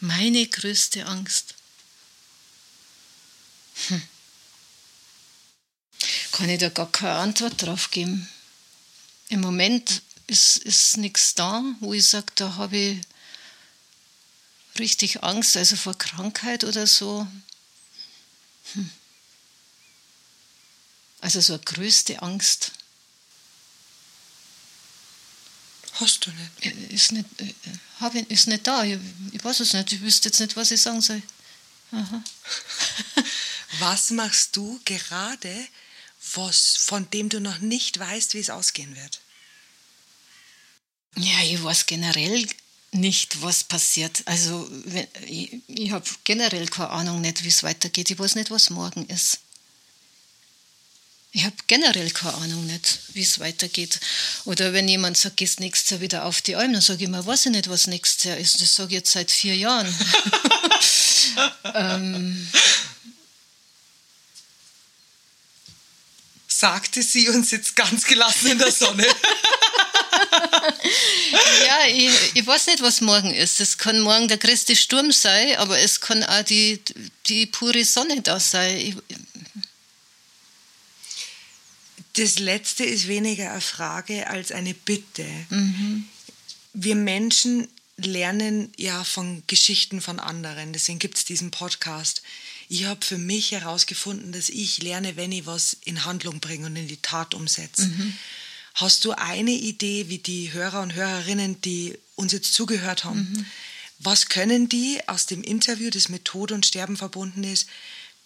[0.00, 1.54] Meine größte Angst.
[3.88, 4.02] Hm.
[6.32, 8.28] Kann ich da gar keine Antwort drauf geben.
[9.28, 13.00] Im Moment ist, ist nichts da, wo ich sage, da habe ich
[14.78, 17.26] richtig Angst, also vor Krankheit oder so.
[18.74, 18.90] Hm.
[21.20, 22.72] Also so eine größte Angst.
[26.00, 26.92] Hast du nicht?
[26.92, 27.54] Ist nicht, äh,
[28.00, 28.84] hab ich, ist nicht da.
[28.84, 28.98] Ich,
[29.32, 29.92] ich weiß es nicht.
[29.92, 31.22] Ich wüsste jetzt nicht, was ich sagen soll.
[31.92, 32.22] Aha.
[33.78, 35.66] was machst du gerade,
[36.34, 39.20] was, von dem du noch nicht weißt, wie es ausgehen wird?
[41.16, 42.46] Ja, ich weiß generell
[42.92, 44.22] nicht, was passiert.
[44.26, 44.70] Also
[45.26, 48.10] ich, ich habe generell keine Ahnung nicht, wie es weitergeht.
[48.10, 49.38] Ich weiß nicht, was morgen ist.
[51.36, 54.00] Ich habe generell keine Ahnung nicht, wie es weitergeht.
[54.46, 57.26] Oder wenn jemand sagt, gehst nächstes Jahr wieder auf die Alm, dann sage ich mir,
[57.26, 58.62] weiß ich nicht, was nächstes Jahr ist.
[58.62, 59.86] Das sage ich jetzt seit vier Jahren.
[61.74, 62.48] ähm,
[66.48, 69.06] sagte sie und sitzt ganz gelassen in der Sonne.
[71.66, 73.60] ja, ich, ich, weiß nicht, was morgen ist.
[73.60, 76.80] Es kann morgen der größte Sturm sein, aber es kann auch die,
[77.26, 78.74] die pure Sonne da sein.
[78.78, 78.96] Ich,
[82.16, 85.26] das letzte ist weniger eine Frage als eine Bitte.
[85.50, 86.04] Mhm.
[86.72, 92.22] Wir Menschen lernen ja von Geschichten von anderen, deswegen gibt es diesen Podcast.
[92.68, 96.76] Ich habe für mich herausgefunden, dass ich lerne, wenn ich was in Handlung bringe und
[96.76, 97.86] in die Tat umsetze.
[97.86, 98.12] Mhm.
[98.74, 103.46] Hast du eine Idee, wie die Hörer und Hörerinnen, die uns jetzt zugehört haben, mhm.
[103.98, 107.68] was können die aus dem Interview, das mit Tod und Sterben verbunden ist,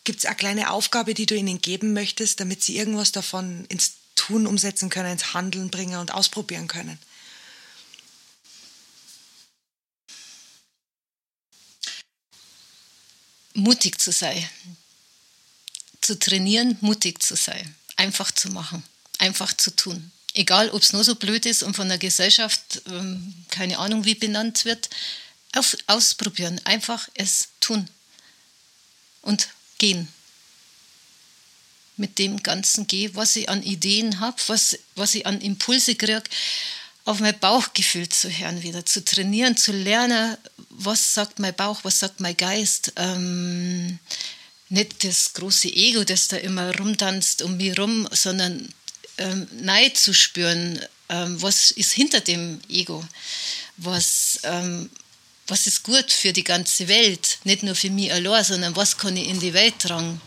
[0.04, 3.92] Gibt es eine kleine Aufgabe, die du ihnen geben möchtest, damit sie irgendwas davon ins
[4.14, 6.98] Tun umsetzen können, ins Handeln bringen und ausprobieren können?
[13.54, 14.48] Mutig zu sein.
[16.00, 17.74] Zu trainieren, mutig zu sein.
[17.96, 18.82] Einfach zu machen.
[19.18, 20.12] Einfach zu tun.
[20.32, 24.14] Egal, ob es nur so blöd ist und von der Gesellschaft ähm, keine Ahnung wie
[24.14, 24.88] benannt wird.
[25.54, 26.60] Auf, ausprobieren.
[26.64, 27.88] Einfach es tun.
[29.22, 29.48] Und
[29.80, 30.06] gehen.
[31.96, 36.22] Mit dem Ganzen gehe, was ich an Ideen habe, was, was ich an Impulse kriege,
[37.04, 40.36] auf mein Bauchgefühl zu hören, wieder zu trainieren, zu lernen,
[40.68, 42.92] was sagt mein Bauch, was sagt mein Geist.
[42.96, 43.98] Ähm,
[44.68, 48.72] nicht das große Ego, das da immer rumtanzt um mich rum, sondern
[49.18, 53.04] ähm, Neid zu spüren, ähm, was ist hinter dem Ego,
[53.76, 54.88] was, ähm,
[55.50, 59.16] was ist gut für die ganze Welt, nicht nur für mich allein, sondern was kann
[59.16, 60.20] ich in die Welt tragen.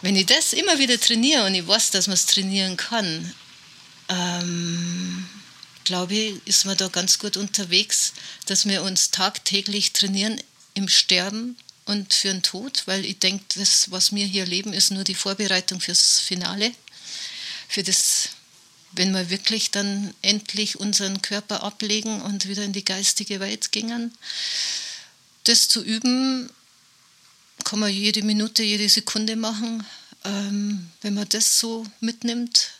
[0.00, 3.32] Wenn ich das immer wieder trainiere und ich weiß, dass man es trainieren kann,
[4.08, 5.28] ähm,
[5.84, 8.12] glaube ich, ist man da ganz gut unterwegs,
[8.46, 10.40] dass wir uns tagtäglich trainieren
[10.74, 14.90] im Sterben und für den Tod, weil ich denke, das, was wir hier leben, ist
[14.90, 16.72] nur die Vorbereitung fürs Finale,
[17.68, 18.30] für das
[18.92, 24.16] wenn wir wirklich dann endlich unseren Körper ablegen und wieder in die geistige Welt gingen.
[25.44, 26.50] Das zu üben,
[27.64, 29.86] kann man jede Minute, jede Sekunde machen,
[30.24, 32.70] ähm, wenn man das so mitnimmt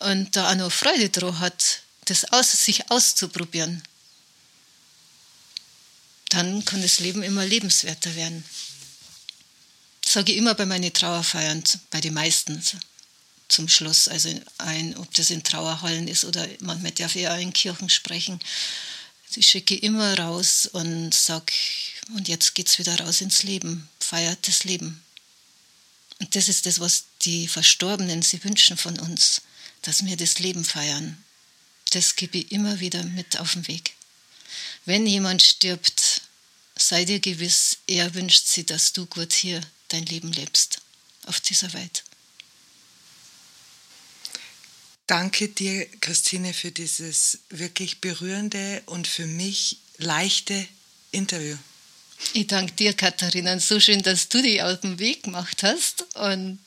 [0.00, 3.82] und da auch noch Freude drauf hat, das aus, sich auszuprobieren,
[6.30, 8.44] dann kann das Leben immer lebenswerter werden.
[10.02, 12.62] Das sage ich immer bei meinen Trauerfeiern, bei den meisten
[13.50, 14.08] zum Schluss.
[14.08, 14.28] Also
[14.58, 18.40] ein, ob das in Trauerhallen ist oder manchmal darf ich auch in Kirchen sprechen.
[19.36, 21.52] Ich schicke immer raus und sage,
[22.14, 25.02] und jetzt geht es wieder raus ins Leben, feiert das Leben.
[26.18, 29.42] Und das ist das, was die Verstorbenen sie wünschen von uns,
[29.82, 31.22] dass wir das Leben feiern.
[31.90, 33.94] Das gebe ich immer wieder mit auf den Weg.
[34.84, 36.22] Wenn jemand stirbt,
[36.76, 40.80] sei dir gewiss, er wünscht sie, dass du gut hier dein Leben lebst
[41.26, 42.04] auf dieser Welt.
[45.10, 50.68] Danke dir, Christine, für dieses wirklich berührende und für mich leichte
[51.10, 51.56] Interview.
[52.32, 53.58] Ich danke dir, Katharina.
[53.58, 56.60] So schön, dass du dich auf den Weg gemacht hast und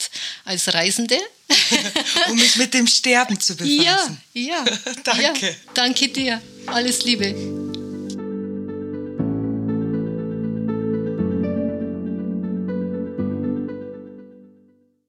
[0.44, 1.18] als Reisende.
[2.30, 4.22] um mich mit dem Sterben zu befassen.
[4.34, 4.66] Ja, ja.
[5.06, 5.48] danke.
[5.48, 6.42] Ja, danke dir.
[6.66, 7.82] Alles Liebe.